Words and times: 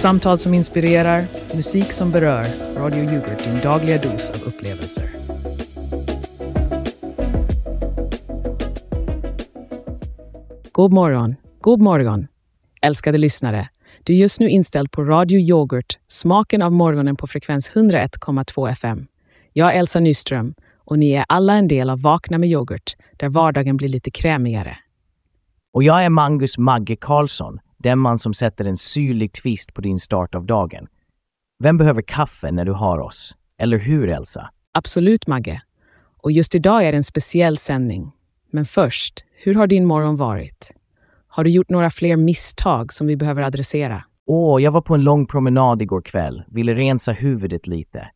Samtal 0.00 0.38
som 0.38 0.54
inspirerar, 0.54 1.26
musik 1.54 1.92
som 1.92 2.10
berör. 2.10 2.46
Radio 2.76 3.04
Yoghurt, 3.04 3.44
din 3.44 3.60
dagliga 3.60 3.98
dos 3.98 4.30
av 4.30 4.48
upplevelser. 4.48 5.04
God 10.72 10.92
morgon, 10.92 11.36
god 11.60 11.80
morgon, 11.80 12.26
älskade 12.82 13.18
lyssnare. 13.18 13.68
Du 14.02 14.12
är 14.12 14.16
just 14.16 14.40
nu 14.40 14.48
inställd 14.48 14.90
på 14.90 15.04
Radio 15.04 15.38
Yoghurt, 15.38 15.98
smaken 16.06 16.62
av 16.62 16.72
morgonen 16.72 17.16
på 17.16 17.26
frekvens 17.26 17.70
101,2 17.72 18.70
FM. 18.70 19.06
Jag 19.52 19.74
är 19.74 19.78
Elsa 19.78 20.00
Nyström 20.00 20.54
och 20.76 20.98
ni 20.98 21.12
är 21.12 21.24
alla 21.28 21.54
en 21.54 21.68
del 21.68 21.90
av 21.90 22.02
Vakna 22.02 22.38
med 22.38 22.48
yoghurt, 22.48 22.96
där 23.16 23.28
vardagen 23.28 23.76
blir 23.76 23.88
lite 23.88 24.10
krämigare. 24.10 24.76
Och 25.72 25.82
jag 25.82 26.04
är 26.04 26.08
Mangus 26.08 26.58
Magge 26.58 26.96
Karlsson, 26.96 27.60
den 27.82 27.98
man 27.98 28.18
som 28.18 28.34
sätter 28.34 28.64
en 28.64 28.76
syrlig 28.76 29.32
twist 29.32 29.74
på 29.74 29.80
din 29.80 29.96
start 29.96 30.34
av 30.34 30.46
dagen. 30.46 30.86
Vem 31.62 31.76
behöver 31.76 32.02
kaffe 32.02 32.50
när 32.50 32.64
du 32.64 32.72
har 32.72 32.98
oss? 32.98 33.36
Eller 33.58 33.78
hur, 33.78 34.08
Elsa? 34.08 34.50
Absolut, 34.72 35.26
Magge. 35.26 35.62
Och 36.22 36.32
just 36.32 36.54
idag 36.54 36.84
är 36.84 36.92
det 36.92 36.96
en 36.96 37.04
speciell 37.04 37.58
sändning. 37.58 38.12
Men 38.50 38.64
först, 38.64 39.24
hur 39.42 39.54
har 39.54 39.66
din 39.66 39.84
morgon 39.84 40.16
varit? 40.16 40.72
Har 41.28 41.44
du 41.44 41.50
gjort 41.50 41.70
några 41.70 41.90
fler 41.90 42.16
misstag 42.16 42.92
som 42.92 43.06
vi 43.06 43.16
behöver 43.16 43.42
adressera? 43.42 44.04
Åh, 44.26 44.62
jag 44.62 44.70
var 44.72 44.80
på 44.80 44.94
en 44.94 45.04
lång 45.04 45.26
promenad 45.26 45.82
igår 45.82 46.02
kväll, 46.02 46.42
ville 46.48 46.74
rensa 46.74 47.12
huvudet 47.12 47.66
lite. 47.66 48.10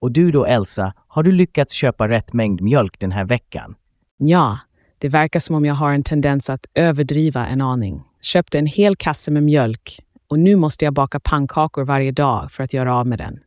Och 0.00 0.12
du 0.12 0.30
då, 0.30 0.44
Elsa, 0.44 0.92
har 1.08 1.22
du 1.22 1.32
lyckats 1.32 1.74
köpa 1.74 2.08
rätt 2.08 2.32
mängd 2.32 2.60
mjölk 2.60 2.98
den 2.98 3.12
här 3.12 3.24
veckan? 3.24 3.74
Ja, 4.16 4.58
det 4.98 5.08
verkar 5.08 5.40
som 5.40 5.56
om 5.56 5.64
jag 5.64 5.74
har 5.74 5.92
en 5.92 6.02
tendens 6.02 6.50
att 6.50 6.66
överdriva 6.74 7.46
en 7.46 7.60
aning. 7.60 8.02
Köpte 8.20 8.58
en 8.58 8.66
hel 8.66 8.96
kasse 8.96 9.30
med 9.30 9.42
mjölk 9.42 10.00
och 10.28 10.38
nu 10.38 10.56
måste 10.56 10.84
jag 10.84 10.94
baka 10.94 11.20
pannkakor 11.20 11.84
varje 11.84 12.12
dag 12.12 12.52
för 12.52 12.62
att 12.64 12.72
göra 12.72 12.96
av 12.96 13.06
med 13.06 13.18
den. 13.18 13.40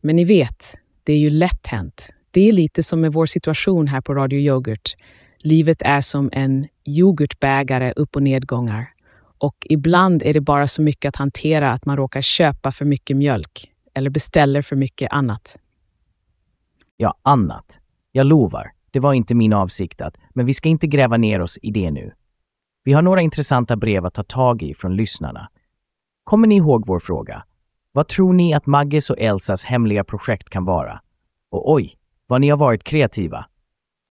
Men 0.00 0.16
ni 0.16 0.24
vet, 0.24 0.76
det 1.04 1.12
är 1.12 1.18
ju 1.18 1.30
lätt 1.30 1.66
hänt. 1.66 2.10
Det 2.30 2.48
är 2.48 2.52
lite 2.52 2.82
som 2.82 3.00
med 3.00 3.12
vår 3.12 3.26
situation 3.26 3.88
här 3.88 4.00
på 4.00 4.14
Radio 4.14 4.38
Yoghurt. 4.38 4.96
Livet 5.38 5.82
är 5.82 6.00
som 6.00 6.30
en 6.32 6.66
yoghurtbägare 6.86 7.92
upp 7.96 8.16
och 8.16 8.22
nedgångar. 8.22 8.88
Och 9.38 9.66
ibland 9.70 10.22
är 10.22 10.34
det 10.34 10.40
bara 10.40 10.66
så 10.66 10.82
mycket 10.82 11.08
att 11.08 11.16
hantera 11.16 11.70
att 11.70 11.86
man 11.86 11.96
råkar 11.96 12.20
köpa 12.20 12.72
för 12.72 12.84
mycket 12.84 13.16
mjölk 13.16 13.70
eller 13.94 14.10
beställer 14.10 14.62
för 14.62 14.76
mycket 14.76 15.12
annat. 15.12 15.58
Ja, 16.96 17.14
annat. 17.22 17.80
Jag 18.12 18.26
lovar, 18.26 18.72
det 18.90 19.00
var 19.00 19.12
inte 19.12 19.34
min 19.34 19.52
avsikt 19.52 20.00
att, 20.00 20.16
men 20.34 20.46
vi 20.46 20.54
ska 20.54 20.68
inte 20.68 20.86
gräva 20.86 21.16
ner 21.16 21.40
oss 21.40 21.58
i 21.62 21.70
det 21.70 21.90
nu. 21.90 22.12
Vi 22.86 22.92
har 22.92 23.02
några 23.02 23.20
intressanta 23.20 23.76
brev 23.76 24.06
att 24.06 24.14
ta 24.14 24.22
tag 24.22 24.62
i 24.62 24.74
från 24.74 24.96
lyssnarna. 24.96 25.48
Kommer 26.24 26.48
ni 26.48 26.56
ihåg 26.56 26.86
vår 26.86 26.98
fråga? 26.98 27.44
Vad 27.92 28.08
tror 28.08 28.32
ni 28.32 28.54
att 28.54 28.66
Magges 28.66 29.10
och 29.10 29.18
Elsas 29.18 29.64
hemliga 29.64 30.04
projekt 30.04 30.50
kan 30.50 30.64
vara? 30.64 31.00
Och 31.50 31.72
oj, 31.72 31.96
vad 32.26 32.40
ni 32.40 32.48
har 32.48 32.56
varit 32.56 32.84
kreativa. 32.84 33.46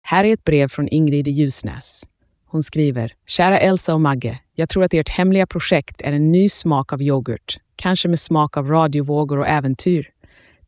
Här 0.03 0.25
är 0.25 0.33
ett 0.33 0.45
brev 0.45 0.69
från 0.69 0.89
Ingrid 0.89 1.29
i 1.29 1.31
Ljusnäs. 1.31 2.03
Hon 2.47 2.63
skriver, 2.63 3.13
Kära 3.27 3.59
Elsa 3.59 3.95
och 3.95 4.01
Magge, 4.01 4.39
jag 4.55 4.69
tror 4.69 4.85
att 4.85 4.95
ert 4.95 5.09
hemliga 5.09 5.47
projekt 5.47 6.01
är 6.01 6.13
en 6.13 6.33
ny 6.33 6.49
smak 6.49 6.93
av 6.93 7.03
yoghurt, 7.03 7.57
kanske 7.77 8.09
med 8.09 8.19
smak 8.19 8.57
av 8.57 8.69
radiovågor 8.69 9.39
och 9.39 9.47
äventyr. 9.47 10.11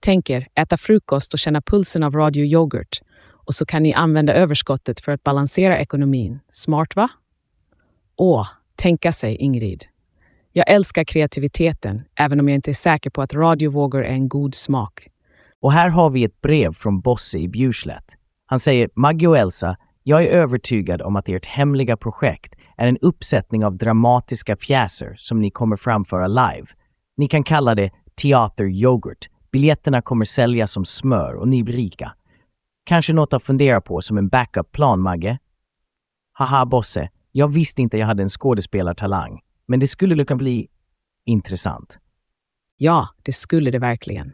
Tänk 0.00 0.30
er, 0.30 0.48
äta 0.54 0.76
frukost 0.76 1.32
och 1.32 1.38
känna 1.38 1.62
pulsen 1.62 2.02
av 2.02 2.14
radioyoghurt. 2.14 3.00
Och 3.46 3.54
så 3.54 3.66
kan 3.66 3.82
ni 3.82 3.94
använda 3.94 4.34
överskottet 4.34 5.00
för 5.00 5.12
att 5.12 5.22
balansera 5.22 5.78
ekonomin. 5.78 6.40
Smart 6.50 6.96
va? 6.96 7.08
Åh, 8.16 8.46
tänka 8.76 9.12
sig 9.12 9.36
Ingrid. 9.36 9.84
Jag 10.52 10.70
älskar 10.70 11.04
kreativiteten, 11.04 12.02
även 12.14 12.40
om 12.40 12.48
jag 12.48 12.54
inte 12.54 12.70
är 12.70 12.74
säker 12.74 13.10
på 13.10 13.22
att 13.22 13.34
radiovågor 13.34 14.04
är 14.04 14.12
en 14.12 14.28
god 14.28 14.54
smak. 14.54 15.08
Och 15.60 15.72
här 15.72 15.88
har 15.88 16.10
vi 16.10 16.24
ett 16.24 16.40
brev 16.40 16.72
från 16.72 17.00
Bosse 17.00 17.38
i 17.38 17.48
Bjurslätt. 17.48 18.04
Han 18.46 18.58
säger 18.58 18.90
Maggie 18.94 19.28
och 19.28 19.38
Elsa, 19.38 19.76
jag 20.02 20.24
är 20.24 20.28
övertygad 20.28 21.02
om 21.02 21.16
att 21.16 21.28
ert 21.28 21.46
hemliga 21.46 21.96
projekt 21.96 22.54
är 22.76 22.86
en 22.86 22.98
uppsättning 22.98 23.64
av 23.64 23.76
dramatiska 23.76 24.56
pjäser 24.56 25.14
som 25.18 25.40
ni 25.40 25.50
kommer 25.50 25.76
framföra 25.76 26.26
live. 26.26 26.66
Ni 27.16 27.28
kan 27.28 27.44
kalla 27.44 27.74
det 27.74 27.90
teateryoghurt. 28.22 29.28
Biljetterna 29.52 30.02
kommer 30.02 30.24
säljas 30.24 30.72
som 30.72 30.84
smör 30.84 31.34
och 31.34 31.48
ni 31.48 31.62
blir 31.62 31.76
rika. 31.76 32.12
Kanske 32.84 33.12
något 33.12 33.32
att 33.32 33.42
fundera 33.42 33.80
på 33.80 34.00
som 34.00 34.18
en 34.18 34.28
backup-plan, 34.28 35.00
Magge? 35.00 35.38
Haha, 36.32 36.66
Bosse. 36.66 37.08
Jag 37.36 37.52
visste 37.52 37.82
inte 37.82 37.98
jag 37.98 38.06
hade 38.06 38.22
en 38.22 38.28
skådespelartalang, 38.28 39.40
men 39.66 39.80
det 39.80 39.86
skulle 39.86 40.24
kunna 40.24 40.38
bli 40.38 40.68
intressant. 41.26 41.98
Ja, 42.76 43.08
det 43.22 43.32
skulle 43.32 43.70
det 43.70 43.78
verkligen. 43.78 44.32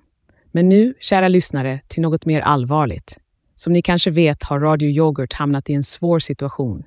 Men 0.53 0.69
nu, 0.69 0.95
kära 1.01 1.29
lyssnare, 1.29 1.81
till 1.89 2.03
något 2.03 2.27
mer 2.27 2.41
allvarligt. 2.41 3.19
Som 3.55 3.73
ni 3.73 3.83
kanske 3.83 4.11
vet 4.11 4.43
har 4.43 4.61
Radio 4.61 4.89
Yoghurt 4.89 5.33
hamnat 5.33 5.71
i 5.71 5.73
en 5.73 5.83
svår 5.83 6.19
situation. 6.19 6.83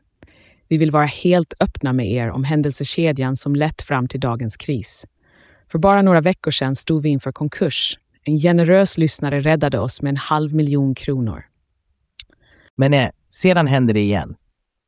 Vi 0.68 0.78
vill 0.78 0.92
vara 0.92 1.06
helt 1.06 1.54
öppna 1.60 1.94
med 1.94 2.12
er 2.12 2.30
om 2.30 2.44
händelsekedjan 2.44 3.36
som 3.36 3.56
lett 3.56 3.82
fram 3.82 4.08
till 4.08 4.20
dagens 4.20 4.58
kris. 4.58 5.06
För 5.72 5.80
bara 5.80 6.02
några 6.02 6.22
veckor 6.22 6.52
sedan 6.52 6.76
stod 6.76 7.04
vi 7.04 7.10
inför 7.10 7.32
konkurs. 7.32 8.00
En 8.24 8.38
generös 8.38 8.98
lyssnare 8.98 9.40
räddade 9.40 9.80
oss 9.80 10.02
med 10.02 10.10
en 10.10 10.18
halv 10.18 10.56
miljon 10.56 10.96
kronor. 10.96 11.46
Men 12.76 12.94
eh, 12.94 13.10
sedan 13.30 13.68
hände 13.68 13.94
det 13.94 14.02
igen. 14.02 14.36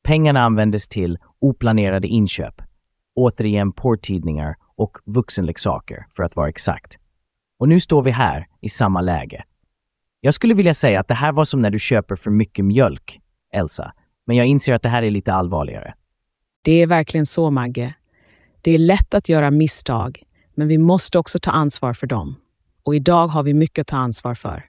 Pengarna 0.06 0.42
användes 0.42 0.88
till 0.88 1.18
oplanerade 1.40 2.08
inköp, 2.08 2.62
återigen 3.16 3.72
porrtidningar 3.72 4.56
och 4.78 4.98
vuxenleksaker 5.06 6.06
för 6.16 6.24
att 6.24 6.36
vara 6.36 6.50
exakt. 6.50 6.98
Och 7.60 7.70
nu 7.70 7.80
står 7.80 8.02
vi 8.02 8.12
här 8.12 8.48
i 8.62 8.70
samma 8.70 9.02
läge. 9.02 9.44
Jag 10.22 10.34
skulle 10.34 10.54
vilja 10.54 10.74
säga 10.74 11.00
att 11.00 11.08
det 11.08 11.14
här 11.14 11.32
var 11.32 11.46
som 11.46 11.62
när 11.62 11.70
du 11.70 11.80
köper 11.80 12.16
för 12.16 12.32
mycket 12.32 12.66
mjölk, 12.66 13.20
Elsa, 13.54 13.94
men 14.26 14.36
jag 14.36 14.46
inser 14.46 14.74
att 14.74 14.82
det 14.82 14.90
här 14.90 15.04
är 15.04 15.12
lite 15.12 15.34
allvarligare. 15.34 15.94
Det 16.62 16.82
är 16.82 16.88
verkligen 16.88 17.26
så, 17.26 17.52
Magge. 17.52 17.94
Det 18.62 18.72
är 18.72 18.80
lätt 18.80 19.14
att 19.14 19.30
göra 19.30 19.52
misstag, 19.52 20.24
men 20.56 20.68
vi 20.68 20.78
måste 20.78 21.20
också 21.20 21.40
ta 21.40 21.52
ansvar 21.52 21.94
för 21.94 22.08
dem. 22.08 22.36
Och 22.84 22.96
idag 22.96 23.28
har 23.28 23.44
vi 23.44 23.54
mycket 23.54 23.82
att 23.82 23.88
ta 23.88 23.98
ansvar 23.98 24.36
för. 24.36 24.66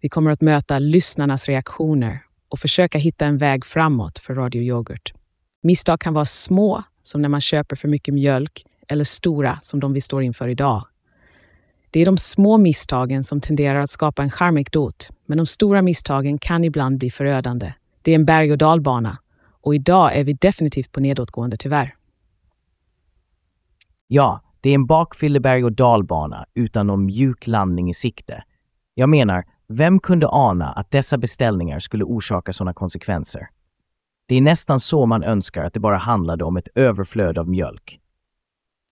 Vi 0.00 0.08
kommer 0.08 0.30
att 0.30 0.40
möta 0.40 0.78
lyssnarnas 0.78 1.48
reaktioner 1.48 2.22
och 2.50 2.58
försöka 2.58 2.98
hitta 2.98 3.26
en 3.26 3.36
väg 3.36 3.66
framåt 3.66 4.18
för 4.18 4.34
Radio 4.34 4.62
Yoghurt. 4.62 5.12
Misstag 5.62 6.00
kan 6.00 6.14
vara 6.14 6.24
små, 6.24 6.82
som 7.02 7.22
när 7.22 7.28
man 7.28 7.40
köper 7.40 7.76
för 7.76 7.88
mycket 7.88 8.14
mjölk, 8.14 8.64
eller 8.88 9.04
stora, 9.04 9.58
som 9.62 9.80
de 9.80 9.92
vi 9.92 10.00
står 10.00 10.22
inför 10.22 10.48
idag. 10.48 10.86
Det 11.90 12.00
är 12.00 12.06
de 12.06 12.18
små 12.18 12.58
misstagen 12.58 13.24
som 13.24 13.40
tenderar 13.40 13.80
att 13.80 13.90
skapa 13.90 14.22
en 14.22 14.30
charmekdot, 14.30 15.10
men 15.26 15.38
de 15.38 15.46
stora 15.46 15.82
misstagen 15.82 16.38
kan 16.38 16.64
ibland 16.64 16.98
bli 16.98 17.10
förödande. 17.10 17.72
Det 18.02 18.10
är 18.10 18.14
en 18.14 18.24
berg 18.24 18.52
och 18.52 18.58
dalbana 18.58 19.18
och 19.62 19.74
idag 19.74 20.16
är 20.16 20.24
vi 20.24 20.32
definitivt 20.32 20.92
på 20.92 21.00
nedåtgående 21.00 21.56
tyvärr. 21.56 21.94
Ja, 24.06 24.42
det 24.60 24.70
är 24.70 24.74
en 24.74 24.86
bakfylleberg 24.86 25.64
och 25.64 25.72
dalbana 25.72 26.44
utan 26.54 26.86
någon 26.86 27.06
mjuk 27.06 27.46
landning 27.46 27.90
i 27.90 27.94
sikte. 27.94 28.42
Jag 28.94 29.08
menar, 29.08 29.44
vem 29.72 30.00
kunde 30.00 30.26
ana 30.28 30.72
att 30.72 30.90
dessa 30.90 31.18
beställningar 31.18 31.78
skulle 31.78 32.04
orsaka 32.04 32.52
sådana 32.52 32.74
konsekvenser? 32.74 33.48
Det 34.28 34.36
är 34.36 34.40
nästan 34.40 34.80
så 34.80 35.06
man 35.06 35.22
önskar 35.22 35.64
att 35.64 35.74
det 35.74 35.80
bara 35.80 35.96
handlade 35.96 36.44
om 36.44 36.56
ett 36.56 36.68
överflöd 36.74 37.38
av 37.38 37.48
mjölk. 37.48 37.98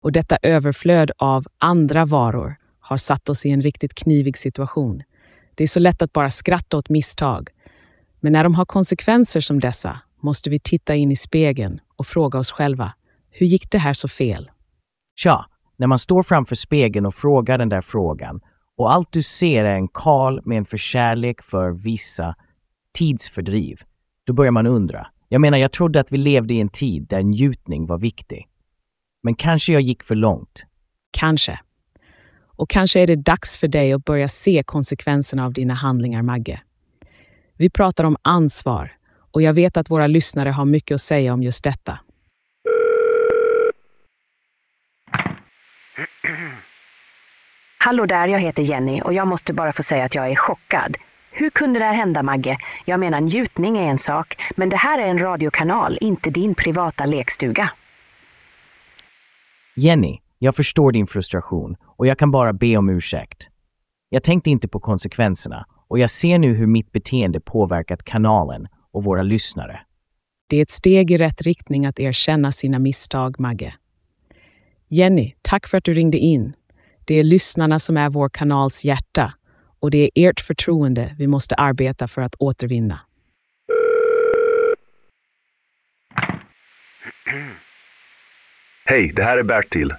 Och 0.02 0.12
detta 0.12 0.36
överflöd 0.42 1.10
av 1.18 1.44
andra 1.58 2.04
varor 2.04 2.56
har 2.80 2.96
satt 2.96 3.28
oss 3.28 3.46
i 3.46 3.50
en 3.50 3.60
riktigt 3.60 3.94
knivig 3.94 4.38
situation. 4.38 5.02
Det 5.54 5.64
är 5.64 5.68
så 5.68 5.80
lätt 5.80 6.02
att 6.02 6.12
bara 6.12 6.30
skratta 6.30 6.76
åt 6.76 6.88
misstag. 6.88 7.48
Men 8.20 8.32
när 8.32 8.44
de 8.44 8.54
har 8.54 8.64
konsekvenser 8.64 9.40
som 9.40 9.60
dessa 9.60 10.00
måste 10.22 10.50
vi 10.50 10.58
titta 10.58 10.94
in 10.94 11.10
i 11.10 11.16
spegeln 11.16 11.80
och 11.96 12.06
fråga 12.06 12.38
oss 12.38 12.52
själva, 12.52 12.92
hur 13.30 13.46
gick 13.46 13.70
det 13.70 13.78
här 13.78 13.92
så 13.92 14.08
fel? 14.08 14.50
Tja, 15.16 15.46
när 15.76 15.86
man 15.86 15.98
står 15.98 16.22
framför 16.22 16.54
spegeln 16.54 17.06
och 17.06 17.14
frågar 17.14 17.58
den 17.58 17.68
där 17.68 17.80
frågan 17.80 18.40
och 18.76 18.92
allt 18.92 19.12
du 19.12 19.22
ser 19.22 19.64
är 19.64 19.74
en 19.74 19.88
karl 19.88 20.40
med 20.44 20.58
en 20.58 20.64
förkärlek 20.64 21.42
för 21.42 21.70
vissa 21.70 22.34
tidsfördriv, 22.98 23.80
då 24.24 24.32
börjar 24.32 24.52
man 24.52 24.66
undra. 24.66 25.06
Jag 25.28 25.40
menar, 25.40 25.58
jag 25.58 25.72
trodde 25.72 26.00
att 26.00 26.12
vi 26.12 26.18
levde 26.18 26.54
i 26.54 26.60
en 26.60 26.68
tid 26.68 27.06
där 27.08 27.22
njutning 27.22 27.86
var 27.86 27.98
viktig. 27.98 28.48
Men 29.22 29.34
kanske 29.34 29.72
jag 29.72 29.82
gick 29.82 30.02
för 30.02 30.14
långt. 30.14 30.64
Kanske. 31.10 31.60
Och 32.56 32.70
kanske 32.70 33.00
är 33.00 33.06
det 33.06 33.16
dags 33.16 33.56
för 33.56 33.68
dig 33.68 33.92
att 33.92 34.04
börja 34.04 34.28
se 34.28 34.62
konsekvenserna 34.66 35.44
av 35.44 35.52
dina 35.52 35.74
handlingar, 35.74 36.22
Magge. 36.22 36.60
Vi 37.56 37.70
pratar 37.70 38.04
om 38.04 38.16
ansvar 38.22 38.92
och 39.30 39.42
jag 39.42 39.54
vet 39.54 39.76
att 39.76 39.90
våra 39.90 40.06
lyssnare 40.06 40.50
har 40.50 40.64
mycket 40.64 40.94
att 40.94 41.00
säga 41.00 41.32
om 41.32 41.42
just 41.42 41.64
detta. 41.64 41.98
Hallå 47.86 48.06
där, 48.06 48.28
jag 48.28 48.40
heter 48.40 48.62
Jenny 48.62 49.00
och 49.00 49.12
jag 49.12 49.28
måste 49.28 49.52
bara 49.52 49.72
få 49.72 49.82
säga 49.82 50.04
att 50.04 50.14
jag 50.14 50.30
är 50.30 50.36
chockad. 50.36 50.96
Hur 51.30 51.50
kunde 51.50 51.78
det 51.78 51.84
här 51.84 51.94
hända 51.94 52.22
Magge? 52.22 52.58
Jag 52.84 53.00
menar 53.00 53.20
njutning 53.20 53.78
är 53.78 53.82
en 53.82 53.98
sak, 53.98 54.36
men 54.56 54.68
det 54.68 54.76
här 54.76 54.98
är 54.98 55.06
en 55.06 55.18
radiokanal, 55.18 55.98
inte 56.00 56.30
din 56.30 56.54
privata 56.54 57.06
lekstuga. 57.06 57.70
Jenny, 59.76 60.18
Jag 60.38 60.56
förstår 60.56 60.92
din 60.92 61.06
frustration 61.06 61.76
och 61.96 62.06
jag 62.06 62.18
kan 62.18 62.30
bara 62.30 62.52
be 62.52 62.76
om 62.76 62.88
ursäkt. 62.88 63.48
Jag 64.08 64.22
tänkte 64.22 64.50
inte 64.50 64.68
på 64.68 64.80
konsekvenserna 64.80 65.66
och 65.88 65.98
jag 65.98 66.10
ser 66.10 66.38
nu 66.38 66.54
hur 66.54 66.66
mitt 66.66 66.92
beteende 66.92 67.40
påverkat 67.40 68.02
kanalen 68.02 68.66
och 68.92 69.04
våra 69.04 69.22
lyssnare. 69.22 69.80
Det 70.48 70.56
är 70.56 70.62
ett 70.62 70.70
steg 70.70 71.10
i 71.10 71.18
rätt 71.18 71.42
riktning 71.42 71.86
att 71.86 72.00
erkänna 72.00 72.52
sina 72.52 72.78
misstag, 72.78 73.40
Magge. 73.40 73.74
Jenny, 74.88 75.34
tack 75.42 75.66
för 75.66 75.78
att 75.78 75.84
du 75.84 75.92
ringde 75.92 76.18
in. 76.18 76.52
Det 77.06 77.14
är 77.14 77.24
lyssnarna 77.24 77.78
som 77.78 77.96
är 77.96 78.10
vår 78.10 78.28
kanals 78.28 78.84
hjärta 78.84 79.32
och 79.80 79.90
det 79.90 79.98
är 79.98 80.10
ert 80.28 80.40
förtroende 80.40 81.14
vi 81.18 81.26
måste 81.26 81.54
arbeta 81.54 82.08
för 82.08 82.22
att 82.22 82.34
återvinna. 82.38 83.00
Hej, 88.84 89.12
det 89.16 89.22
här 89.22 89.38
är 89.38 89.42
Bertil. 89.42 89.94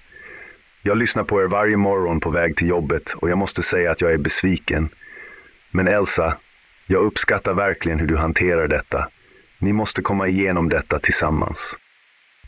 Jag 0.82 0.98
lyssnar 0.98 1.24
på 1.24 1.42
er 1.42 1.48
varje 1.48 1.78
morgon 1.78 2.20
på 2.20 2.30
väg 2.30 2.56
till 2.56 2.68
jobbet 2.68 3.04
och 3.16 3.30
jag 3.30 3.38
måste 3.38 3.64
säga 3.64 3.92
att 3.92 4.02
jag 4.02 4.14
är 4.14 4.18
besviken. 4.18 4.90
Men 5.72 5.88
Elsa, 5.88 6.38
jag 6.88 7.06
uppskattar 7.06 7.54
verkligen 7.54 8.00
hur 8.00 8.08
du 8.08 8.18
hanterar 8.18 8.68
detta. 8.68 9.10
Ni 9.60 9.74
måste 9.74 10.02
komma 10.02 10.28
igenom 10.28 10.70
detta 10.70 11.00
tillsammans. 11.00 11.58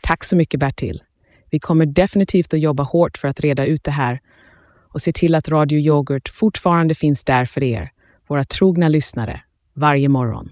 Tack 0.01 0.23
så 0.23 0.35
mycket 0.35 0.59
Bertil. 0.59 1.03
Vi 1.49 1.59
kommer 1.59 1.85
definitivt 1.85 2.53
att 2.53 2.59
jobba 2.59 2.83
hårt 2.83 3.17
för 3.17 3.27
att 3.27 3.39
reda 3.39 3.65
ut 3.65 3.83
det 3.83 3.91
här 3.91 4.19
och 4.93 5.01
se 5.01 5.11
till 5.11 5.35
att 5.35 5.49
Radio 5.49 5.79
Yoghurt 5.79 6.29
fortfarande 6.29 6.95
finns 6.95 7.25
där 7.25 7.45
för 7.45 7.63
er, 7.63 7.91
våra 8.27 8.43
trogna 8.43 8.87
lyssnare, 8.89 9.41
varje 9.73 10.09
morgon. 10.09 10.49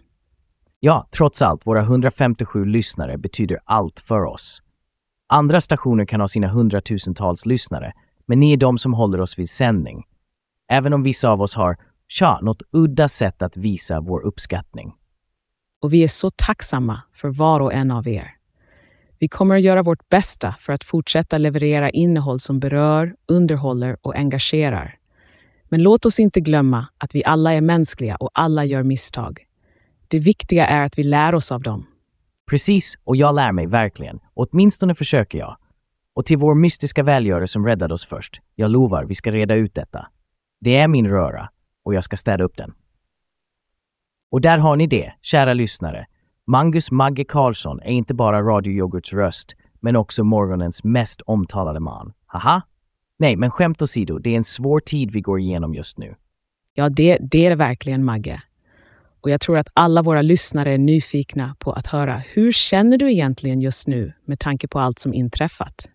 Ja, 0.79 1.07
trots 1.11 1.41
allt, 1.41 1.67
våra 1.67 1.81
157 1.81 2.65
lyssnare 2.65 3.17
betyder 3.17 3.59
allt 3.65 3.99
för 3.99 4.23
oss. 4.23 4.61
Andra 5.29 5.61
stationer 5.61 6.05
kan 6.05 6.19
ha 6.19 6.27
sina 6.27 6.47
hundratusentals 6.47 7.45
lyssnare, 7.45 7.93
men 8.25 8.39
ni 8.39 8.53
är 8.53 8.57
de 8.57 8.77
som 8.77 8.93
håller 8.93 9.21
oss 9.21 9.39
vid 9.39 9.49
sändning. 9.49 10.03
Även 10.71 10.93
om 10.93 11.03
vissa 11.03 11.29
av 11.29 11.41
oss 11.41 11.55
har, 11.55 11.77
tja, 12.07 12.39
något 12.41 12.61
udda 12.71 13.07
sätt 13.07 13.41
att 13.41 13.57
visa 13.57 14.01
vår 14.01 14.21
uppskattning. 14.21 14.93
Och 15.81 15.93
vi 15.93 16.03
är 16.03 16.07
så 16.07 16.29
tacksamma 16.29 17.01
för 17.13 17.29
var 17.29 17.59
och 17.59 17.73
en 17.73 17.91
av 17.91 18.07
er. 18.07 18.36
Vi 19.19 19.27
kommer 19.27 19.55
att 19.55 19.63
göra 19.63 19.83
vårt 19.83 20.09
bästa 20.09 20.55
för 20.59 20.73
att 20.73 20.83
fortsätta 20.83 21.37
leverera 21.37 21.89
innehåll 21.89 22.39
som 22.39 22.59
berör, 22.59 23.15
underhåller 23.25 23.97
och 24.01 24.15
engagerar. 24.15 24.95
Men 25.69 25.83
låt 25.83 26.05
oss 26.05 26.19
inte 26.19 26.41
glömma 26.41 26.87
att 26.97 27.15
vi 27.15 27.23
alla 27.25 27.53
är 27.53 27.61
mänskliga 27.61 28.15
och 28.15 28.29
alla 28.33 28.65
gör 28.65 28.83
misstag. 28.83 29.39
Det 30.07 30.19
viktiga 30.19 30.67
är 30.67 30.83
att 30.83 30.97
vi 30.97 31.03
lär 31.03 31.35
oss 31.35 31.51
av 31.51 31.61
dem. 31.61 31.87
Precis, 32.49 32.97
och 33.03 33.15
jag 33.15 33.35
lär 33.35 33.51
mig 33.51 33.67
verkligen. 33.67 34.19
Åtminstone 34.33 34.95
försöker 34.95 35.37
jag. 35.37 35.57
Och 36.13 36.25
till 36.25 36.37
vår 36.37 36.55
mystiska 36.55 37.03
välgörare 37.03 37.47
som 37.47 37.65
räddade 37.65 37.93
oss 37.93 38.05
först. 38.05 38.41
Jag 38.55 38.71
lovar, 38.71 39.05
vi 39.05 39.15
ska 39.15 39.31
reda 39.31 39.55
ut 39.55 39.75
detta. 39.75 40.07
Det 40.61 40.77
är 40.77 40.87
min 40.87 41.07
röra 41.07 41.49
och 41.83 41.93
jag 41.93 42.03
ska 42.03 42.17
städa 42.17 42.43
upp 42.43 42.57
den. 42.57 42.73
Och 44.31 44.41
där 44.41 44.57
har 44.57 44.75
ni 44.75 44.87
det, 44.87 45.13
kära 45.21 45.53
lyssnare. 45.53 46.07
Mangus 46.49 46.91
Magge 46.91 47.23
Karlsson 47.23 47.79
är 47.81 47.91
inte 47.91 48.13
bara 48.13 48.41
Radio 48.41 48.73
Yoghurts 48.73 49.13
röst, 49.13 49.55
men 49.81 49.95
också 49.95 50.23
morgonens 50.23 50.83
mest 50.83 51.21
omtalade 51.21 51.79
man. 51.79 52.13
Haha? 52.25 52.61
Nej, 53.19 53.35
men 53.35 53.51
skämt 53.51 53.81
åsido, 53.81 54.19
det 54.19 54.29
är 54.29 54.37
en 54.37 54.43
svår 54.43 54.79
tid 54.79 55.11
vi 55.11 55.21
går 55.21 55.39
igenom 55.39 55.73
just 55.73 55.97
nu. 55.97 56.15
Ja, 56.73 56.89
det, 56.89 57.17
det 57.21 57.45
är 57.45 57.49
det 57.49 57.55
verkligen, 57.55 58.05
Magge. 58.05 58.41
Och 59.21 59.29
jag 59.29 59.41
tror 59.41 59.57
att 59.57 59.67
alla 59.73 60.01
våra 60.01 60.21
lyssnare 60.21 60.73
är 60.73 60.77
nyfikna 60.77 61.55
på 61.59 61.71
att 61.71 61.87
höra 61.87 62.21
hur 62.33 62.51
känner 62.51 62.97
du 62.97 63.11
egentligen 63.11 63.61
just 63.61 63.87
nu 63.87 64.13
med 64.25 64.39
tanke 64.39 64.67
på 64.67 64.79
allt 64.79 64.99
som 64.99 65.13
inträffat? 65.13 65.89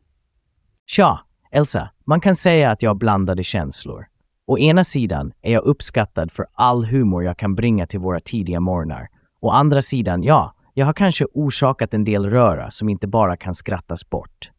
Tja, 0.86 1.20
Elsa, 1.50 1.90
man 2.06 2.20
kan 2.20 2.34
säga 2.34 2.70
att 2.70 2.82
jag 2.82 2.90
har 2.90 2.94
blandade 2.94 3.42
känslor. 3.42 4.06
Å 4.46 4.58
ena 4.58 4.84
sidan 4.84 5.32
är 5.42 5.52
jag 5.52 5.64
uppskattad 5.64 6.32
för 6.32 6.46
all 6.52 6.84
humor 6.84 7.24
jag 7.24 7.38
kan 7.38 7.54
bringa 7.54 7.86
till 7.86 8.00
våra 8.00 8.20
tidiga 8.20 8.60
morgnar. 8.60 9.08
Å 9.42 9.50
andra 9.50 9.82
sidan, 9.82 10.22
ja, 10.22 10.54
jag 10.74 10.86
har 10.86 10.92
kanske 10.92 11.24
orsakat 11.34 11.94
en 11.94 12.04
del 12.04 12.30
röra 12.30 12.70
som 12.70 12.88
inte 12.88 13.06
bara 13.06 13.36
kan 13.36 13.54
skrattas 13.54 14.10
bort. 14.10 14.50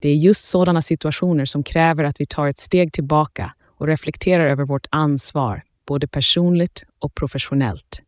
Det 0.00 0.08
är 0.08 0.14
just 0.14 0.44
sådana 0.44 0.82
situationer 0.82 1.44
som 1.44 1.62
kräver 1.62 2.04
att 2.04 2.20
vi 2.20 2.26
tar 2.26 2.48
ett 2.48 2.58
steg 2.58 2.92
tillbaka 2.92 3.54
och 3.78 3.86
reflekterar 3.86 4.46
över 4.46 4.64
vårt 4.64 4.86
ansvar, 4.90 5.62
både 5.86 6.08
personligt 6.08 6.84
och 7.00 7.14
professionellt. 7.14 8.02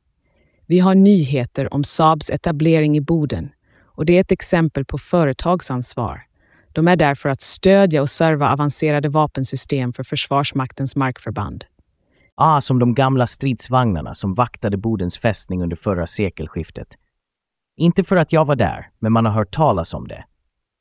Vi 0.67 0.79
har 0.79 0.95
nyheter 0.95 1.75
om 1.75 1.85
Saabs 1.85 2.31
etablering 2.31 2.97
i 2.97 3.01
Boden 3.01 3.51
och 3.85 4.07
det 4.07 4.17
är 4.17 4.21
ett 4.21 4.33
exempel 4.33 4.85
på 4.85 4.99
företagsansvar. 4.99 6.23
De 6.73 6.89
är 6.89 6.97
där 6.97 7.15
för 7.15 7.29
att 7.29 7.41
stödja 7.41 8.03
och 8.03 8.11
serva 8.11 8.53
avancerade 8.53 9.09
vapensystem 9.09 9.93
för 9.93 10.03
Försvarsmaktens 10.03 10.97
markförband. 10.97 11.65
Ah, 12.37 12.61
som 12.61 12.79
de 12.79 12.95
gamla 12.95 13.27
stridsvagnarna 13.27 14.15
som 14.15 14.35
vaktade 14.35 14.77
Bodens 14.77 15.19
fästning 15.19 15.63
under 15.63 15.77
förra 15.77 16.07
sekelskiftet. 16.07 16.89
Inte 17.77 18.05
för 18.05 18.17
att 18.17 18.33
jag 18.33 18.45
var 18.45 18.57
där, 18.57 18.91
men 18.99 19.13
man 19.13 19.25
har 19.25 19.33
hört 19.33 19.51
talas 19.51 19.95
om 19.95 20.09
det. 20.09 20.25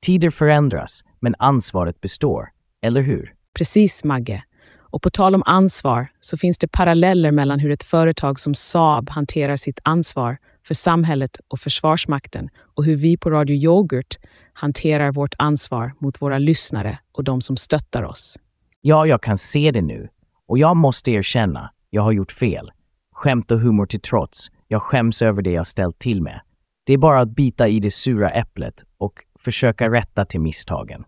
Tider 0.06 0.30
förändras, 0.30 1.04
men 1.20 1.36
ansvaret 1.40 2.02
består. 2.02 2.50
Eller 2.82 3.02
hur? 3.02 3.34
Precis, 3.58 4.04
Magge. 4.04 4.44
Och 4.80 5.02
på 5.02 5.10
tal 5.10 5.36
om 5.36 5.44
ansvar 5.46 6.08
så 6.20 6.38
finns 6.38 6.58
det 6.58 6.68
paralleller 6.68 7.32
mellan 7.32 7.60
hur 7.60 7.72
ett 7.72 7.84
företag 7.84 8.40
som 8.40 8.54
Saab 8.54 9.10
hanterar 9.10 9.56
sitt 9.56 9.80
ansvar 9.84 10.38
för 10.68 10.74
samhället 10.74 11.40
och 11.48 11.60
Försvarsmakten 11.60 12.50
och 12.76 12.86
hur 12.86 12.96
vi 12.96 13.18
på 13.18 13.30
Radio 13.30 13.56
Yoghurt 13.56 14.18
hanterar 14.54 15.12
vårt 15.12 15.34
ansvar 15.38 15.94
mot 16.00 16.22
våra 16.22 16.38
lyssnare 16.38 17.00
och 17.12 17.24
de 17.24 17.42
som 17.42 17.58
stöttar 17.58 18.04
oss. 18.04 18.40
Ja, 18.82 19.06
jag 19.06 19.24
kan 19.24 19.38
se 19.38 19.72
det 19.72 19.82
nu. 19.82 20.10
Och 20.52 20.60
jag 20.60 20.78
måste 20.78 21.12
erkänna, 21.12 21.72
jag 21.90 22.02
har 22.02 22.12
gjort 22.12 22.32
fel. 22.32 22.72
Skämt 23.14 23.52
och 23.52 23.60
humor 23.60 23.86
till 23.86 24.02
trots, 24.02 24.48
jag 24.68 24.82
skäms 24.82 25.22
över 25.22 25.42
det 25.42 25.52
jag 25.52 25.68
ställt 25.68 26.00
till 26.00 26.22
med. 26.22 26.42
Det 26.86 26.94
är 26.94 26.98
bara 26.98 27.20
att 27.20 27.36
bita 27.36 27.68
i 27.68 27.80
det 27.80 27.92
sura 27.92 28.30
äpplet 28.30 28.74
och 28.98 29.14
försöka 29.40 29.92
rätta 29.92 30.26
till 30.26 30.40
misstagen. 30.40 31.04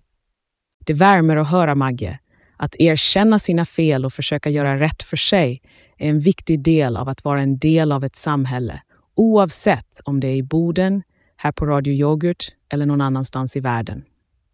Det 0.86 0.94
värmer 0.94 1.38
att 1.38 1.50
höra, 1.50 1.76
Magge, 1.76 2.20
att 2.58 2.76
erkänna 2.76 3.40
sina 3.40 3.66
fel 3.66 4.06
och 4.06 4.14
försöka 4.14 4.50
göra 4.50 4.80
rätt 4.80 5.04
för 5.04 5.18
sig 5.18 5.62
är 5.98 6.10
en 6.10 6.20
viktig 6.20 6.64
del 6.64 6.98
av 6.98 7.10
att 7.10 7.24
vara 7.24 7.42
en 7.42 7.58
del 7.58 7.92
av 7.92 8.04
ett 8.04 8.16
samhälle, 8.16 8.82
oavsett 9.16 10.00
om 10.06 10.20
det 10.20 10.28
är 10.28 10.36
i 10.36 10.44
Boden, 10.44 11.04
här 11.38 11.52
på 11.52 11.66
Radio 11.66 11.94
Yoghurt 11.94 12.46
eller 12.70 12.86
någon 12.86 13.02
annanstans 13.02 13.56
i 13.56 13.60
världen. 13.60 14.04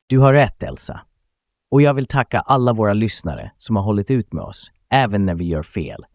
Du 0.07 0.19
har 0.19 0.33
rätt, 0.33 0.63
Elsa. 0.63 1.01
Och 1.71 1.81
jag 1.81 1.93
vill 1.93 2.07
tacka 2.07 2.39
alla 2.39 2.73
våra 2.73 2.93
lyssnare 2.93 3.51
som 3.57 3.75
har 3.75 3.83
hållit 3.83 4.11
ut 4.11 4.33
med 4.33 4.43
oss, 4.43 4.71
även 4.89 5.25
när 5.25 5.35
vi 5.35 5.45
gör 5.45 5.63
fel. 5.63 6.05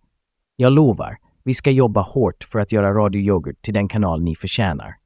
Jag 0.57 0.73
lovar, 0.73 1.17
vi 1.45 1.55
ska 1.55 1.71
jobba 1.71 2.01
hårt 2.01 2.45
för 2.45 2.59
att 2.59 2.73
göra 2.73 2.95
Radio 2.95 3.21
Yoghurt 3.21 3.63
till 3.63 3.75
den 3.75 3.89
kanal 3.89 4.23
ni 4.23 4.35
förtjänar. 4.35 4.97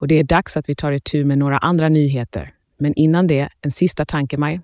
Och 0.00 0.08
det 0.08 0.14
är 0.14 0.24
dags 0.24 0.56
att 0.56 0.68
vi 0.68 0.74
tar 0.74 0.92
itu 0.92 1.24
med 1.24 1.38
några 1.38 1.58
andra 1.58 1.88
nyheter. 1.88 2.54
Men 2.78 2.94
innan 2.94 3.26
det, 3.26 3.48
en 3.60 3.70
sista 3.70 4.04
tanke, 4.04 4.36
Maj. 4.36 4.60